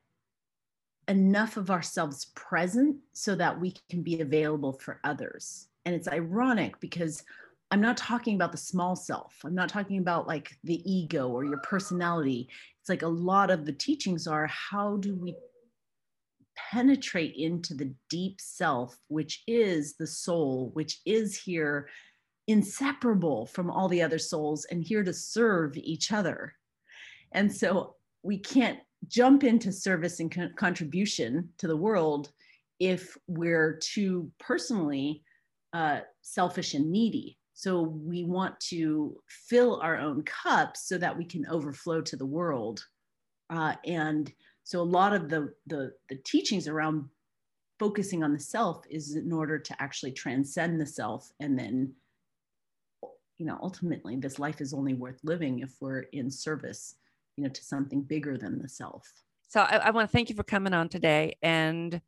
enough 1.08 1.58
of 1.58 1.72
ourselves 1.72 2.26
present 2.36 2.96
so 3.14 3.34
that 3.34 3.60
we 3.60 3.74
can 3.90 4.04
be 4.04 4.22
available 4.22 4.74
for 4.74 5.00
others. 5.04 5.68
And 5.86 5.96
it's 5.96 6.08
ironic 6.08 6.80
because 6.80 7.24
I'm 7.72 7.82
not 7.82 7.98
talking 7.98 8.36
about 8.36 8.52
the 8.52 8.58
small 8.60 8.96
self. 8.96 9.36
I'm 9.44 9.56
not 9.56 9.70
talking 9.70 9.98
about 9.98 10.28
like 10.28 10.56
the 10.64 10.82
ego 10.90 11.30
or 11.30 11.46
your 11.46 11.60
personality. 11.60 12.48
It's 12.80 12.90
like 12.90 13.02
a 13.02 13.08
lot 13.08 13.50
of 13.50 13.66
the 13.66 13.74
teachings 13.74 14.28
are 14.28 14.46
how 14.48 14.98
do 14.98 15.16
we 15.16 15.36
penetrate 16.72 17.36
into 17.36 17.74
the 17.74 17.94
deep 18.10 18.40
self, 18.40 18.98
which 19.08 19.44
is 19.48 19.96
the 19.96 20.08
soul, 20.08 20.72
which 20.74 21.00
is 21.06 21.38
here 21.38 21.90
inseparable 22.48 23.46
from 23.46 23.70
all 23.70 23.88
the 23.88 24.02
other 24.02 24.20
souls 24.20 24.66
and 24.66 24.84
here 24.84 25.04
to 25.04 25.14
serve 25.14 25.78
each 25.78 26.12
other. 26.12 26.54
And 27.32 27.54
so 27.54 27.96
we 28.24 28.38
can't 28.38 28.80
jump 29.08 29.44
into 29.44 29.72
service 29.72 30.20
and 30.20 30.32
con- 30.32 30.54
contribution 30.56 31.50
to 31.60 31.68
the 31.68 31.78
world 31.78 32.32
if 32.80 33.18
we're 33.28 33.80
too 33.84 34.32
personally 34.40 35.24
uh, 35.74 36.00
selfish 36.22 36.74
and 36.74 36.92
needy 36.92 37.40
so 37.60 37.82
we 37.82 38.24
want 38.24 38.58
to 38.70 39.22
fill 39.28 39.82
our 39.82 39.98
own 39.98 40.24
cups 40.24 40.88
so 40.88 40.98
that 40.98 41.18
we 41.18 41.26
can 41.26 41.46
overflow 41.48 42.00
to 42.00 42.16
the 42.16 42.26
world. 42.26 42.86
Uh, 43.50 43.74
and 43.86 44.32
so 44.70 44.80
a 44.80 44.84
lot 44.84 45.14
of 45.14 45.30
the, 45.30 45.52
the, 45.66 45.94
the 46.10 46.16
teachings 46.18 46.68
around 46.68 47.06
focusing 47.80 48.24
on 48.24 48.34
the 48.34 48.40
self 48.40 48.84
is 48.88 49.16
in 49.16 49.34
order 49.34 49.58
to 49.58 49.82
actually 49.82 50.12
transcend 50.12 50.80
the 50.80 50.86
self 50.86 51.32
and 51.40 51.58
then 51.58 51.92
you 53.40 53.48
know 53.48 53.58
ultimately 53.64 54.16
this 54.16 54.38
life 54.38 54.62
is 54.62 54.72
only 54.72 54.94
worth 54.94 55.20
living 55.24 55.60
if 55.60 55.72
we're 55.82 56.02
in 56.12 56.30
service 56.30 56.98
you 57.36 57.44
know 57.44 57.50
to 57.50 57.64
something 57.64 58.04
bigger 58.04 58.38
than 58.38 58.62
the 58.62 58.70
self. 58.70 59.12
So 59.48 59.62
i, 59.62 59.78
I 59.78 59.90
want 59.90 60.08
to 60.08 60.12
thank 60.16 60.30
you 60.30 60.36
for 60.36 60.44
coming 60.44 60.76
on 60.76 60.88
today. 60.88 61.36
And 61.42 62.00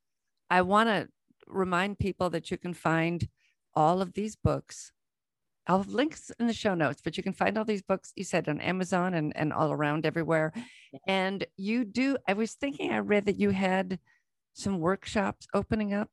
i 0.52 0.62
want 0.62 0.88
to 0.90 1.08
remind 1.48 1.98
people 1.98 2.30
that 2.30 2.52
you 2.52 2.58
can 2.58 2.76
find 2.76 3.28
all 3.74 4.04
of 4.04 4.14
these 4.14 4.36
books 4.36 4.92
I'll 5.68 5.80
have 5.80 5.90
links 5.90 6.32
in 6.40 6.48
the 6.48 6.54
show 6.54 6.74
notes, 6.74 7.02
but 7.04 7.18
you 7.18 7.24
can 7.24 7.34
find 7.34 7.58
all 7.58 7.66
these 7.66 7.84
books 7.84 8.12
you 8.16 8.24
said 8.24 8.50
on 8.50 8.60
Amazon 8.60 9.14
and, 9.14 9.36
and 9.36 9.54
all 9.54 9.72
around 9.72 10.06
everywhere. 10.06 10.54
And 11.08 11.46
you 11.56 11.86
do, 11.86 12.18
I 12.28 12.34
was 12.34 12.54
thinking, 12.54 12.92
I 12.92 13.00
read 13.00 13.26
that 13.26 13.40
you 13.40 13.52
had 13.52 14.00
some 14.54 14.80
workshops 14.80 15.48
opening 15.54 15.94
up. 15.94 16.10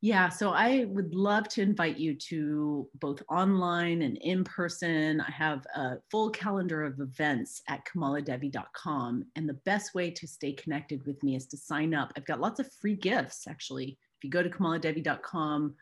Yeah, 0.00 0.28
so 0.28 0.50
I 0.50 0.84
would 0.88 1.14
love 1.14 1.48
to 1.48 1.62
invite 1.62 1.96
you 1.96 2.14
to 2.28 2.86
both 2.96 3.22
online 3.30 4.02
and 4.02 4.18
in 4.18 4.44
person. 4.44 5.18
I 5.22 5.30
have 5.30 5.64
a 5.74 5.94
full 6.10 6.28
calendar 6.28 6.82
of 6.82 7.00
events 7.00 7.62
at 7.70 7.86
kamaladevi.com. 7.86 9.24
And 9.34 9.48
the 9.48 9.60
best 9.64 9.94
way 9.94 10.10
to 10.10 10.26
stay 10.26 10.52
connected 10.52 11.06
with 11.06 11.22
me 11.22 11.36
is 11.36 11.46
to 11.46 11.56
sign 11.56 11.94
up. 11.94 12.12
I've 12.16 12.26
got 12.26 12.38
lots 12.38 12.60
of 12.60 12.70
free 12.82 12.96
gifts 12.96 13.46
actually. 13.48 13.96
If 14.18 14.24
you 14.24 14.28
go 14.28 14.42
to 14.42 14.50
kamaladevi.com, 14.50 15.74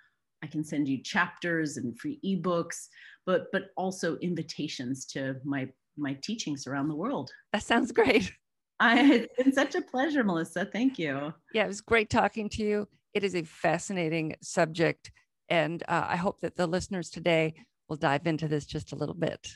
I 0.42 0.46
can 0.46 0.64
send 0.64 0.88
you 0.88 1.02
chapters 1.02 1.76
and 1.76 1.98
free 1.98 2.18
ebooks, 2.24 2.88
but 3.26 3.46
but 3.52 3.70
also 3.76 4.16
invitations 4.18 5.07
to 5.07 5.37
my 5.44 5.68
my 5.96 6.14
teachings 6.22 6.66
around 6.66 6.88
the 6.88 6.96
world. 6.96 7.31
That 7.52 7.62
sounds 7.62 7.92
great. 7.92 8.33
I, 8.81 9.00
it's 9.12 9.37
been 9.37 9.52
such 9.52 9.76
a 9.76 9.83
pleasure, 9.83 10.24
Melissa. 10.24 10.64
Thank 10.64 10.98
you. 10.98 11.33
Yeah, 11.55 11.64
it 11.64 11.68
was 11.68 11.81
great 11.81 12.11
talking 12.11 12.48
to 12.50 12.64
you. 12.64 12.88
It 13.14 13.22
is 13.22 13.37
a 13.37 13.44
fascinating 13.44 14.35
subject, 14.42 15.12
and 15.48 15.83
uh, 15.87 16.07
I 16.09 16.16
hope 16.16 16.40
that 16.40 16.57
the 16.57 16.66
listeners 16.66 17.11
today 17.11 17.55
will 17.88 17.96
dive 17.96 18.26
into 18.26 18.48
this 18.48 18.66
just 18.66 18.92
a 18.92 18.96
little 18.96 19.14
bit. 19.14 19.52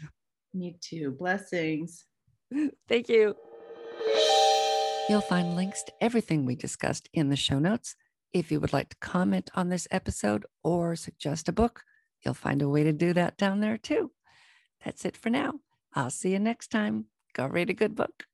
Me 0.54 0.76
too. 0.80 1.16
Blessings. 1.18 2.04
Thank 2.88 3.08
you. 3.08 3.34
You'll 5.08 5.20
find 5.20 5.56
links 5.56 5.82
to 5.84 5.92
everything 6.00 6.44
we 6.44 6.56
discussed 6.56 7.08
in 7.12 7.28
the 7.28 7.36
show 7.36 7.58
notes. 7.58 7.96
If 8.32 8.52
you 8.52 8.60
would 8.60 8.72
like 8.72 8.90
to 8.90 8.96
comment 9.00 9.50
on 9.54 9.68
this 9.68 9.88
episode 9.90 10.44
or 10.62 10.96
suggest 10.96 11.48
a 11.48 11.52
book, 11.52 11.84
you'll 12.24 12.34
find 12.34 12.60
a 12.62 12.68
way 12.68 12.84
to 12.84 12.92
do 12.92 13.12
that 13.14 13.36
down 13.36 13.60
there 13.60 13.78
too. 13.78 14.10
That's 14.84 15.04
it 15.04 15.16
for 15.16 15.30
now. 15.30 15.54
I'll 15.94 16.10
see 16.10 16.32
you 16.32 16.38
next 16.38 16.70
time. 16.70 17.06
Go 17.34 17.46
read 17.46 17.70
a 17.70 17.74
good 17.74 17.94
book. 17.94 18.24